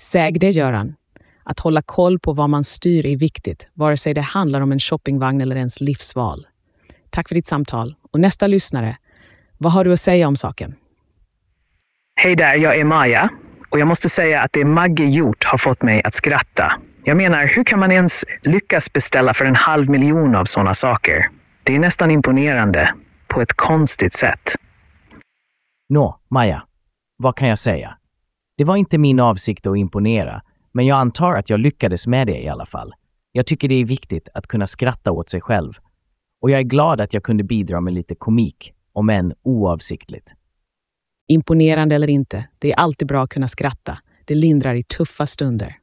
Säg 0.00 0.32
det, 0.32 0.50
Göran. 0.50 0.94
Att 1.42 1.60
hålla 1.60 1.82
koll 1.82 2.18
på 2.18 2.32
vad 2.32 2.50
man 2.50 2.64
styr 2.64 3.06
är 3.06 3.16
viktigt, 3.16 3.68
vare 3.74 3.96
sig 3.96 4.14
det 4.14 4.20
handlar 4.20 4.60
om 4.60 4.72
en 4.72 4.78
shoppingvagn 4.78 5.40
eller 5.40 5.56
ens 5.56 5.80
livsval. 5.80 6.46
Tack 7.10 7.28
för 7.28 7.34
ditt 7.34 7.46
samtal. 7.46 7.94
Och 8.12 8.20
nästa 8.20 8.46
lyssnare, 8.46 8.96
vad 9.58 9.72
har 9.72 9.84
du 9.84 9.92
att 9.92 10.00
säga 10.00 10.28
om 10.28 10.36
saken? 10.36 10.74
Hej 12.16 12.36
där, 12.36 12.54
jag 12.54 12.76
är 12.80 12.84
Maja. 12.84 13.30
Och 13.70 13.78
jag 13.78 13.88
måste 13.88 14.08
säga 14.08 14.42
att 14.42 14.52
det 14.52 14.64
Magge 14.64 15.04
gjort 15.04 15.44
har 15.44 15.58
fått 15.58 15.82
mig 15.82 16.02
att 16.04 16.14
skratta. 16.14 16.72
Jag 17.04 17.16
menar, 17.16 17.46
hur 17.46 17.64
kan 17.64 17.78
man 17.78 17.92
ens 17.92 18.24
lyckas 18.42 18.92
beställa 18.92 19.34
för 19.34 19.44
en 19.44 19.56
halv 19.56 19.90
miljon 19.90 20.34
av 20.34 20.44
sådana 20.44 20.74
saker? 20.74 21.30
Det 21.66 21.74
är 21.74 21.78
nästan 21.78 22.10
imponerande, 22.10 22.94
på 23.28 23.40
ett 23.40 23.52
konstigt 23.52 24.14
sätt. 24.14 24.54
Nå, 25.88 26.20
Maja, 26.28 26.62
vad 27.16 27.36
kan 27.36 27.48
jag 27.48 27.58
säga? 27.58 27.98
Det 28.56 28.64
var 28.64 28.76
inte 28.76 28.98
min 28.98 29.20
avsikt 29.20 29.66
att 29.66 29.76
imponera, 29.76 30.42
men 30.72 30.86
jag 30.86 30.98
antar 30.98 31.34
att 31.34 31.50
jag 31.50 31.60
lyckades 31.60 32.06
med 32.06 32.26
det 32.26 32.42
i 32.42 32.48
alla 32.48 32.66
fall. 32.66 32.94
Jag 33.32 33.46
tycker 33.46 33.68
det 33.68 33.74
är 33.74 33.84
viktigt 33.84 34.28
att 34.34 34.46
kunna 34.46 34.66
skratta 34.66 35.12
åt 35.12 35.28
sig 35.28 35.40
själv. 35.40 35.72
Och 36.42 36.50
jag 36.50 36.58
är 36.60 36.64
glad 36.64 37.00
att 37.00 37.14
jag 37.14 37.22
kunde 37.22 37.44
bidra 37.44 37.80
med 37.80 37.94
lite 37.94 38.14
komik, 38.14 38.72
om 38.92 39.10
än 39.10 39.32
oavsiktligt. 39.42 40.32
Imponerande 41.28 41.94
eller 41.94 42.10
inte, 42.10 42.48
det 42.58 42.72
är 42.72 42.76
alltid 42.76 43.08
bra 43.08 43.22
att 43.22 43.30
kunna 43.30 43.48
skratta. 43.48 43.98
Det 44.24 44.34
lindrar 44.34 44.74
i 44.74 44.82
tuffa 44.82 45.26
stunder. 45.26 45.76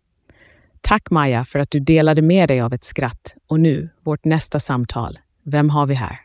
Tack 0.81 1.11
Maja 1.11 1.45
för 1.45 1.59
att 1.59 1.71
du 1.71 1.79
delade 1.79 2.21
med 2.21 2.47
dig 2.49 2.61
av 2.61 2.73
ett 2.73 2.83
skratt. 2.83 3.35
Och 3.47 3.59
nu, 3.59 3.89
vårt 4.03 4.25
nästa 4.25 4.59
samtal. 4.59 5.19
Vem 5.43 5.69
har 5.69 5.87
vi 5.87 5.93
här? 5.93 6.19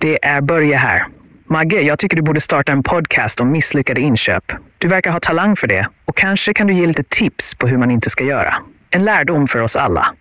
Det 0.00 0.24
är 0.24 0.40
Börje 0.40 0.76
här. 0.76 1.06
Magge, 1.44 1.80
jag 1.80 1.98
tycker 1.98 2.16
du 2.16 2.22
borde 2.22 2.40
starta 2.40 2.72
en 2.72 2.82
podcast 2.82 3.40
om 3.40 3.52
misslyckade 3.52 4.00
inköp. 4.00 4.44
Du 4.78 4.88
verkar 4.88 5.10
ha 5.10 5.20
talang 5.20 5.56
för 5.56 5.66
det 5.66 5.88
och 6.04 6.16
kanske 6.16 6.54
kan 6.54 6.66
du 6.66 6.74
ge 6.74 6.86
lite 6.86 7.04
tips 7.04 7.54
på 7.54 7.66
hur 7.66 7.78
man 7.78 7.90
inte 7.90 8.10
ska 8.10 8.24
göra. 8.24 8.54
En 8.90 9.04
lärdom 9.04 9.48
för 9.48 9.58
oss 9.58 9.76
alla. 9.76 10.14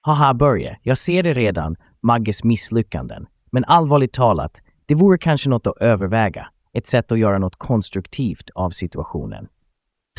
Haha 0.00 0.34
Börje, 0.34 0.78
jag 0.82 0.98
ser 0.98 1.22
det 1.22 1.32
redan, 1.32 1.76
Magges 2.00 2.44
misslyckanden. 2.44 3.26
Men 3.52 3.64
allvarligt 3.64 4.12
talat, 4.12 4.52
det 4.86 4.94
vore 4.94 5.18
kanske 5.18 5.50
något 5.50 5.66
att 5.66 5.78
överväga. 5.80 6.48
Ett 6.74 6.86
sätt 6.86 7.12
att 7.12 7.18
göra 7.18 7.38
något 7.38 7.56
konstruktivt 7.56 8.50
av 8.54 8.70
situationen. 8.70 9.46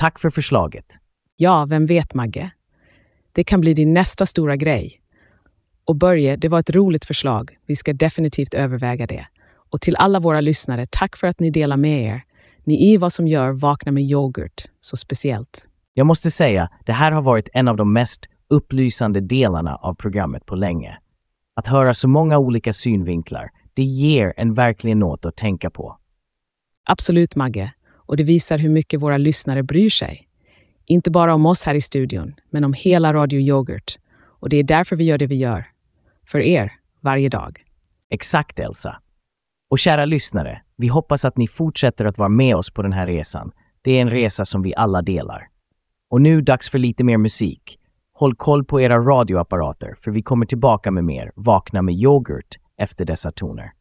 Tack 0.02 0.20
för 0.20 0.30
förslaget. 0.30 0.86
Ja, 1.38 1.68
vem 1.70 1.86
vet 1.86 2.14
Magge? 2.14 2.52
Det 3.32 3.44
kan 3.44 3.62
bli 3.62 3.74
din 3.74 3.94
nästa 3.94 4.26
stora 4.26 4.56
grej. 4.56 5.00
Och 5.90 5.96
Börje, 5.96 6.36
det 6.36 6.48
var 6.50 6.60
ett 6.60 6.70
roligt 6.70 7.06
förslag. 7.06 7.58
Vi 7.66 7.76
ska 7.76 7.94
definitivt 7.94 8.54
överväga 8.54 9.08
det. 9.08 9.28
Och 9.70 9.82
till 9.82 9.96
alla 9.96 10.20
våra 10.20 10.42
lyssnare, 10.42 10.86
tack 10.90 11.18
för 11.18 11.28
att 11.28 11.40
ni 11.40 11.50
delar 11.50 11.78
med 11.78 12.04
er. 12.04 12.24
Ni 12.64 12.94
är 12.94 12.98
vad 12.98 13.14
som 13.14 13.28
gör 13.28 13.52
Vakna 13.52 13.92
med 13.92 14.04
yoghurt 14.04 14.62
så 14.80 14.98
speciellt. 14.98 15.68
Jag 15.94 16.08
måste 16.08 16.32
säga, 16.32 16.70
det 16.86 16.94
här 16.94 17.12
har 17.12 17.22
varit 17.22 17.50
en 17.54 17.68
av 17.68 17.76
de 17.76 17.94
mest 17.94 18.26
upplysande 18.50 19.22
delarna 19.22 19.76
av 19.76 19.94
programmet 19.94 20.46
på 20.46 20.56
länge. 20.56 20.98
Att 21.56 21.68
höra 21.68 21.94
så 21.94 22.08
många 22.08 22.38
olika 22.38 22.74
synvinklar, 22.74 23.50
det 23.74 23.84
ger 23.84 24.34
en 24.38 24.54
verkligen 24.54 25.00
något 25.00 25.26
att 25.26 25.36
tänka 25.36 25.70
på. 25.70 25.98
Absolut, 26.86 27.36
Magge. 27.36 27.74
Och 27.96 28.18
det 28.18 28.24
visar 28.24 28.58
hur 28.58 28.70
mycket 28.70 29.02
våra 29.02 29.18
lyssnare 29.18 29.64
bryr 29.64 29.90
sig. 29.90 30.28
Inte 30.86 31.12
bara 31.12 31.34
om 31.34 31.46
oss 31.46 31.64
här 31.64 31.76
i 31.76 31.82
studion, 31.82 32.36
men 32.50 32.64
om 32.64 32.74
hela 32.74 33.14
Radio 33.14 33.40
Yoghurt. 33.40 33.98
Och 34.40 34.50
det 34.50 34.58
är 34.58 34.64
därför 34.64 34.96
vi 34.96 35.04
gör 35.04 35.18
det 35.18 35.28
vi 35.28 35.36
gör. 35.36 35.66
För 36.32 36.40
er, 36.40 36.74
varje 37.02 37.30
dag. 37.30 37.64
Exakt, 38.10 38.60
Elsa. 38.60 39.02
Och 39.70 39.80
kära 39.80 40.06
lyssnare, 40.06 40.62
vi 40.78 40.88
hoppas 40.88 41.26
att 41.26 41.38
ni 41.38 41.48
fortsätter 41.48 42.06
att 42.06 42.18
vara 42.18 42.30
med 42.30 42.56
oss 42.56 42.70
på 42.70 42.82
den 42.82 42.94
här 42.94 43.08
resan. 43.08 43.52
Det 43.82 43.92
är 43.92 44.02
en 44.02 44.10
resa 44.10 44.46
som 44.46 44.62
vi 44.62 44.76
alla 44.76 45.02
delar. 45.02 45.48
Och 46.10 46.22
nu 46.22 46.42
dags 46.42 46.70
för 46.70 46.80
lite 46.80 47.04
mer 47.04 47.18
musik. 47.18 47.80
Håll 48.14 48.36
koll 48.36 48.66
på 48.66 48.82
era 48.82 48.98
radioapparater, 48.98 49.96
för 50.02 50.12
vi 50.12 50.22
kommer 50.22 50.46
tillbaka 50.46 50.92
med 50.92 51.04
mer 51.04 51.32
Vakna 51.36 51.82
med 51.82 51.96
yoghurt 51.96 52.58
efter 52.78 53.06
dessa 53.06 53.32
toner. 53.32 53.72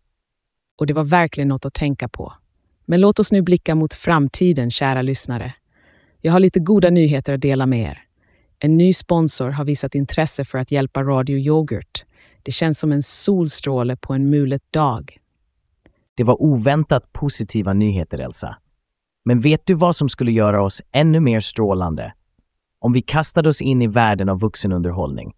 Och 0.79 0.87
det 0.87 0.95
var 0.95 1.05
verkligen 1.05 1.49
något 1.49 1.65
att 1.65 1.75
tänka 1.75 2.09
på. 2.09 2.33
Men 2.87 3.01
låt 3.01 3.19
oss 3.19 3.33
nu 3.33 3.43
blicka 3.43 3.75
mot 3.75 3.95
framtiden, 3.95 4.71
kära 4.71 5.03
lyssnare. 5.03 5.55
Jag 6.21 6.33
har 6.33 6.41
lite 6.41 6.61
goda 6.61 6.91
nyheter 6.91 7.33
att 7.33 7.41
dela 7.41 7.67
med 7.67 7.91
er. 7.91 8.03
En 8.59 8.77
ny 8.77 8.93
sponsor 8.93 9.51
har 9.51 9.65
visat 9.65 9.95
intresse 9.95 10.45
för 10.45 10.59
att 10.59 10.73
hjälpa 10.73 11.03
Radio 11.03 11.39
Yoghurt. 11.39 12.05
Det 12.49 12.53
känns 12.53 12.79
som 12.79 12.93
en 12.93 13.03
solstråle 13.03 13.97
på 13.97 14.15
en 14.15 14.31
mulet 14.31 14.63
dag. 14.73 15.19
Det 16.15 16.25
var 16.25 16.43
oväntat 16.43 17.12
positiva 17.12 17.72
nyheter, 17.72 18.18
Elsa. 18.18 18.57
Men 19.25 19.41
vet 19.41 19.66
du 19.66 19.75
vad 19.75 19.97
som 19.97 20.09
skulle 20.09 20.33
göra 20.33 20.62
oss 20.62 20.83
ännu 20.93 21.20
mer 21.20 21.41
strålande? 21.41 22.12
Om 22.81 22.93
vi 22.93 23.03
kastade 23.03 23.49
oss 23.49 23.62
in 23.62 23.83
i 23.83 23.87
världen 23.87 24.29
av 24.29 24.41
vuxenunderhållning. 24.41 25.33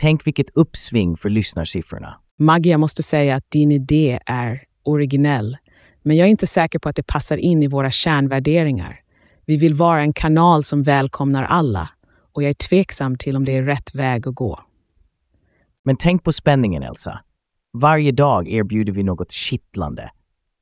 Tänk 0.00 0.26
vilket 0.26 0.50
uppsving 0.54 1.16
för 1.16 1.30
lyssnarsiffrorna. 1.30 2.20
Maggie, 2.38 2.72
jag 2.72 2.80
måste 2.80 3.02
säga 3.02 3.36
att 3.36 3.50
din 3.50 3.72
idé 3.72 4.20
är 4.26 4.62
originell, 4.82 5.56
men 6.02 6.16
jag 6.16 6.26
är 6.26 6.30
inte 6.30 6.46
säker 6.46 6.78
på 6.78 6.88
att 6.88 6.96
det 6.96 7.06
passar 7.06 7.36
in 7.36 7.62
i 7.62 7.66
våra 7.66 7.90
kärnvärderingar. 7.90 9.00
Vi 9.46 9.56
vill 9.56 9.74
vara 9.74 10.00
en 10.00 10.12
kanal 10.12 10.64
som 10.64 10.82
välkomnar 10.82 11.44
alla 11.44 11.90
och 12.32 12.42
jag 12.42 12.50
är 12.50 12.68
tveksam 12.68 13.16
till 13.16 13.36
om 13.36 13.44
det 13.44 13.56
är 13.56 13.62
rätt 13.62 13.94
väg 13.94 14.28
att 14.28 14.34
gå. 14.34 14.64
Men 15.88 15.96
tänk 15.96 16.24
på 16.24 16.32
spänningen, 16.32 16.82
Elsa. 16.82 17.20
Varje 17.72 18.12
dag 18.12 18.48
erbjuder 18.48 18.92
vi 18.92 19.02
något 19.02 19.30
kittlande. 19.30 20.10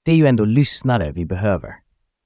Det 0.04 0.12
är 0.12 0.16
ju 0.16 0.26
ändå 0.26 0.44
lyssnare 0.44 1.12
vi 1.12 1.26
behöver. 1.26 1.70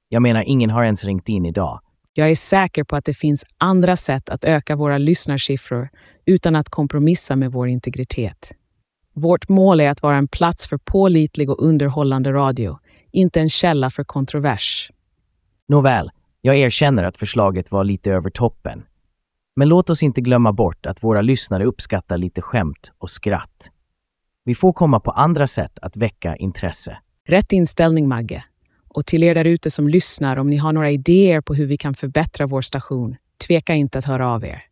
Jag 0.09 0.23
menar, 0.23 0.43
ingen 0.47 0.71
har 0.71 0.85
ens 0.85 1.05
ringt 1.05 1.29
in 1.29 1.47
idag. 1.47 1.81
Jag 2.13 2.31
är 2.31 2.35
säker 2.35 2.85
på 2.85 2.97
att 2.97 3.05
det 3.05 3.15
finns 3.15 3.45
andra 3.59 3.97
sätt 3.97 4.29
att 4.29 4.45
öka 4.45 4.77
våra 4.77 4.99
lyssnarsiffror 4.99 5.89
utan 6.27 6.57
att 6.57 6.69
kompromissa 6.69 7.37
med 7.37 7.53
vår 7.53 7.69
integritet. 7.69 8.53
Vårt 9.15 9.49
mål 9.49 9.81
är 9.81 9.91
att 9.91 10.03
vara 10.03 10.17
en 10.17 10.29
plats 10.29 10.69
för 10.69 10.79
pålitlig 10.79 11.51
och 11.51 11.63
underhållande 11.65 12.33
radio, 12.33 12.79
inte 13.13 13.41
en 13.41 13.49
källa 13.49 13.91
för 13.91 14.05
kontrovers. 14.05 14.91
Nåväl, 15.69 16.11
jag 16.41 16.57
erkänner 16.57 17.05
att 17.05 17.17
förslaget 17.17 17.73
var 17.73 17.85
lite 17.85 18.11
över 18.13 18.31
toppen. 18.31 18.83
Men 19.61 19.69
låt 19.69 19.91
oss 19.91 20.03
inte 20.03 20.21
glömma 20.21 20.53
bort 20.53 20.87
att 20.87 21.05
våra 21.05 21.23
lyssnare 21.23 21.65
uppskattar 21.65 22.19
lite 22.19 22.43
skämt 22.43 22.93
och 22.99 23.11
skratt. 23.11 23.71
Vi 24.45 24.55
får 24.55 24.73
komma 24.73 25.01
på 25.01 25.11
andra 25.11 25.47
sätt 25.47 25.79
att 25.83 25.97
väcka 25.97 26.37
intresse. 26.37 26.99
Rätt 27.29 27.53
inställning, 27.53 28.09
Magge. 28.09 28.45
Och 28.89 29.07
till 29.07 29.23
er 29.23 29.35
där 29.35 29.45
ute 29.45 29.71
som 29.71 29.89
lyssnar, 29.89 30.37
om 30.37 30.51
ni 30.51 30.57
har 30.57 30.73
några 30.73 30.91
idéer 30.91 31.41
på 31.41 31.55
hur 31.55 31.67
vi 31.67 31.77
kan 31.77 31.95
förbättra 31.95 32.47
vår 32.47 32.63
station, 32.63 33.17
tveka 33.47 33.75
inte 33.75 33.99
att 33.99 34.05
höra 34.05 34.33
av 34.33 34.45
er. 34.45 34.63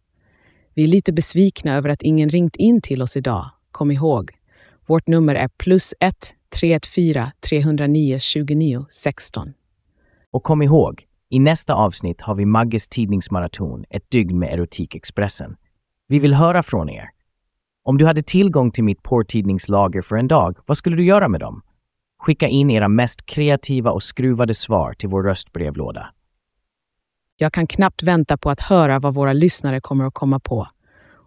Vi 0.74 0.84
är 0.84 0.89
lite 0.89 1.12
besvikna 1.12 1.76
över 1.76 1.89
att 1.89 2.03
ingen 2.03 2.28
ringt 2.28 2.57
in 2.57 2.80
till 2.80 3.03
oss 3.03 3.16
idag. 3.16 3.51
Kom 3.72 3.91
ihåg, 3.91 4.30
vårt 4.86 5.07
nummer 5.07 5.34
är 5.34 5.49
plus 5.49 5.95
1 6.01 6.14
314 6.61 7.30
309 7.49 8.18
29 8.18 8.86
16. 8.91 9.53
Och 10.30 10.43
kom 10.43 10.62
ihåg, 10.62 11.08
i 11.31 11.39
nästa 11.39 11.74
avsnitt 11.74 12.20
har 12.20 12.35
vi 12.35 12.47
Magges 12.47 12.89
tidningsmaraton, 12.89 13.85
ett 13.91 14.11
dygn 14.11 14.39
med 14.39 14.53
Erotikexpressen. 14.53 15.57
Vi 16.09 16.18
vill 16.18 16.35
höra 16.35 16.62
från 16.62 16.89
er. 16.89 17.11
Om 17.85 17.99
du 17.99 18.07
hade 18.07 18.22
tillgång 18.22 18.70
till 18.70 18.85
mitt 18.85 19.03
porrtidningslager 19.03 20.03
för 20.03 20.16
en 20.16 20.29
dag, 20.29 20.57
vad 20.66 20.76
skulle 20.76 20.97
du 20.97 21.05
göra 21.05 21.29
med 21.29 21.41
dem? 21.41 21.62
Skicka 22.18 22.49
in 22.49 22.70
era 22.70 22.89
mest 22.89 23.26
kreativa 23.26 23.91
och 23.91 24.03
skruvade 24.03 24.55
svar 24.55 24.93
till 24.93 25.09
vår 25.09 25.22
röstbrevlåda. 25.22 26.11
Jag 27.37 27.53
kan 27.53 27.66
knappt 27.66 28.03
vänta 28.03 28.37
på 28.37 28.51
att 28.51 28.61
höra 28.61 28.99
vad 28.99 29.14
våra 29.14 29.33
lyssnare 29.33 29.81
kommer 29.81 30.05
att 30.05 30.14
komma 30.14 30.41
på. 30.41 30.68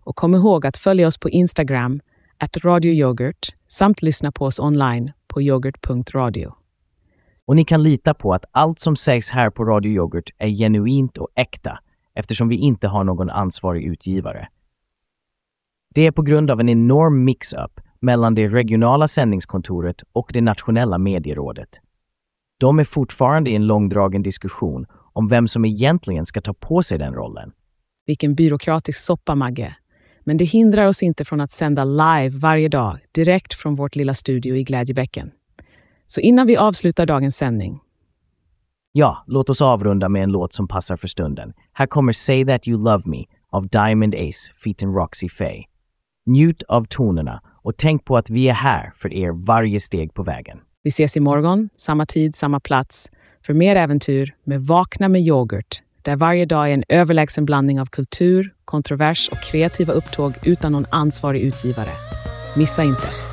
Och 0.03 0.15
kom 0.15 0.35
ihåg 0.35 0.65
att 0.65 0.77
följa 0.77 1.07
oss 1.07 1.17
på 1.17 1.29
Instagram, 1.29 2.01
att 2.37 2.57
radioyoghurt, 2.57 3.55
samt 3.67 4.01
lyssna 4.01 4.31
på 4.31 4.45
oss 4.45 4.59
online 4.59 5.11
på 5.27 5.41
yoghurt.radio. 5.41 6.60
Och 7.51 7.55
ni 7.55 7.65
kan 7.65 7.83
lita 7.83 8.13
på 8.13 8.33
att 8.33 8.45
allt 8.51 8.79
som 8.79 8.95
sägs 8.95 9.31
här 9.31 9.49
på 9.49 9.65
Radio 9.65 9.91
Yoghurt 9.91 10.29
är 10.37 10.47
genuint 10.47 11.17
och 11.17 11.27
äkta 11.35 11.79
eftersom 12.15 12.47
vi 12.47 12.55
inte 12.55 12.87
har 12.87 13.03
någon 13.03 13.29
ansvarig 13.29 13.83
utgivare. 13.83 14.47
Det 15.95 16.07
är 16.07 16.11
på 16.11 16.21
grund 16.21 16.51
av 16.51 16.59
en 16.59 16.69
enorm 16.69 17.23
mix-up 17.23 17.79
mellan 17.99 18.35
det 18.35 18.47
regionala 18.47 19.07
sändningskontoret 19.07 20.03
och 20.13 20.29
det 20.33 20.41
nationella 20.41 20.97
medierådet. 20.97 21.69
De 22.59 22.79
är 22.79 22.83
fortfarande 22.83 23.49
i 23.49 23.55
en 23.55 23.67
långdragen 23.67 24.23
diskussion 24.23 24.85
om 25.13 25.27
vem 25.27 25.47
som 25.47 25.65
egentligen 25.65 26.25
ska 26.25 26.41
ta 26.41 26.53
på 26.53 26.83
sig 26.83 26.97
den 26.97 27.13
rollen. 27.13 27.51
Vilken 28.05 28.35
byråkratisk 28.35 28.99
soppa, 28.99 29.35
Magge. 29.35 29.75
Men 30.23 30.37
det 30.37 30.45
hindrar 30.45 30.87
oss 30.87 31.03
inte 31.03 31.25
från 31.25 31.41
att 31.41 31.51
sända 31.51 31.83
live 31.83 32.29
varje 32.29 32.69
dag, 32.69 32.99
direkt 33.11 33.53
från 33.53 33.75
vårt 33.75 33.95
lilla 33.95 34.13
studio 34.13 34.55
i 34.55 34.63
Glädjebäcken. 34.63 35.31
Så 36.11 36.21
innan 36.21 36.47
vi 36.47 36.57
avslutar 36.57 37.05
dagens 37.05 37.37
sändning. 37.37 37.79
Ja, 38.91 39.23
låt 39.27 39.49
oss 39.49 39.61
avrunda 39.61 40.09
med 40.09 40.23
en 40.23 40.31
låt 40.31 40.53
som 40.53 40.67
passar 40.67 40.97
för 40.97 41.07
stunden. 41.07 41.53
Här 41.73 41.85
kommer 41.85 42.11
Say 42.11 42.45
That 42.45 42.67
You 42.67 42.83
Love 42.83 43.03
Me 43.05 43.23
av 43.51 43.67
Diamond 43.67 44.15
Ace 44.15 44.53
featuring 44.63 44.95
Roxy 44.95 45.29
Faye. 45.29 45.63
Njut 46.25 46.63
av 46.63 46.85
tonerna 46.89 47.41
och 47.63 47.77
tänk 47.77 48.05
på 48.05 48.17
att 48.17 48.29
vi 48.29 48.49
är 48.49 48.53
här 48.53 48.93
för 48.95 49.13
er 49.13 49.45
varje 49.45 49.79
steg 49.79 50.13
på 50.13 50.23
vägen. 50.23 50.57
Vi 50.83 50.87
ses 50.87 51.17
imorgon, 51.17 51.69
samma 51.77 52.05
tid, 52.05 52.35
samma 52.35 52.59
plats, 52.59 53.09
för 53.45 53.53
mer 53.53 53.75
äventyr 53.75 54.35
med 54.43 54.61
Vakna 54.61 55.09
med 55.09 55.21
yoghurt, 55.21 55.81
där 56.01 56.15
varje 56.15 56.45
dag 56.45 56.69
är 56.69 56.73
en 56.73 56.83
överlägsen 56.89 57.45
blandning 57.45 57.81
av 57.81 57.85
kultur, 57.85 58.53
kontrovers 58.65 59.29
och 59.29 59.41
kreativa 59.41 59.93
upptåg 59.93 60.33
utan 60.43 60.71
någon 60.71 60.85
ansvarig 60.89 61.41
utgivare. 61.41 61.91
Missa 62.55 62.83
inte! 62.83 63.30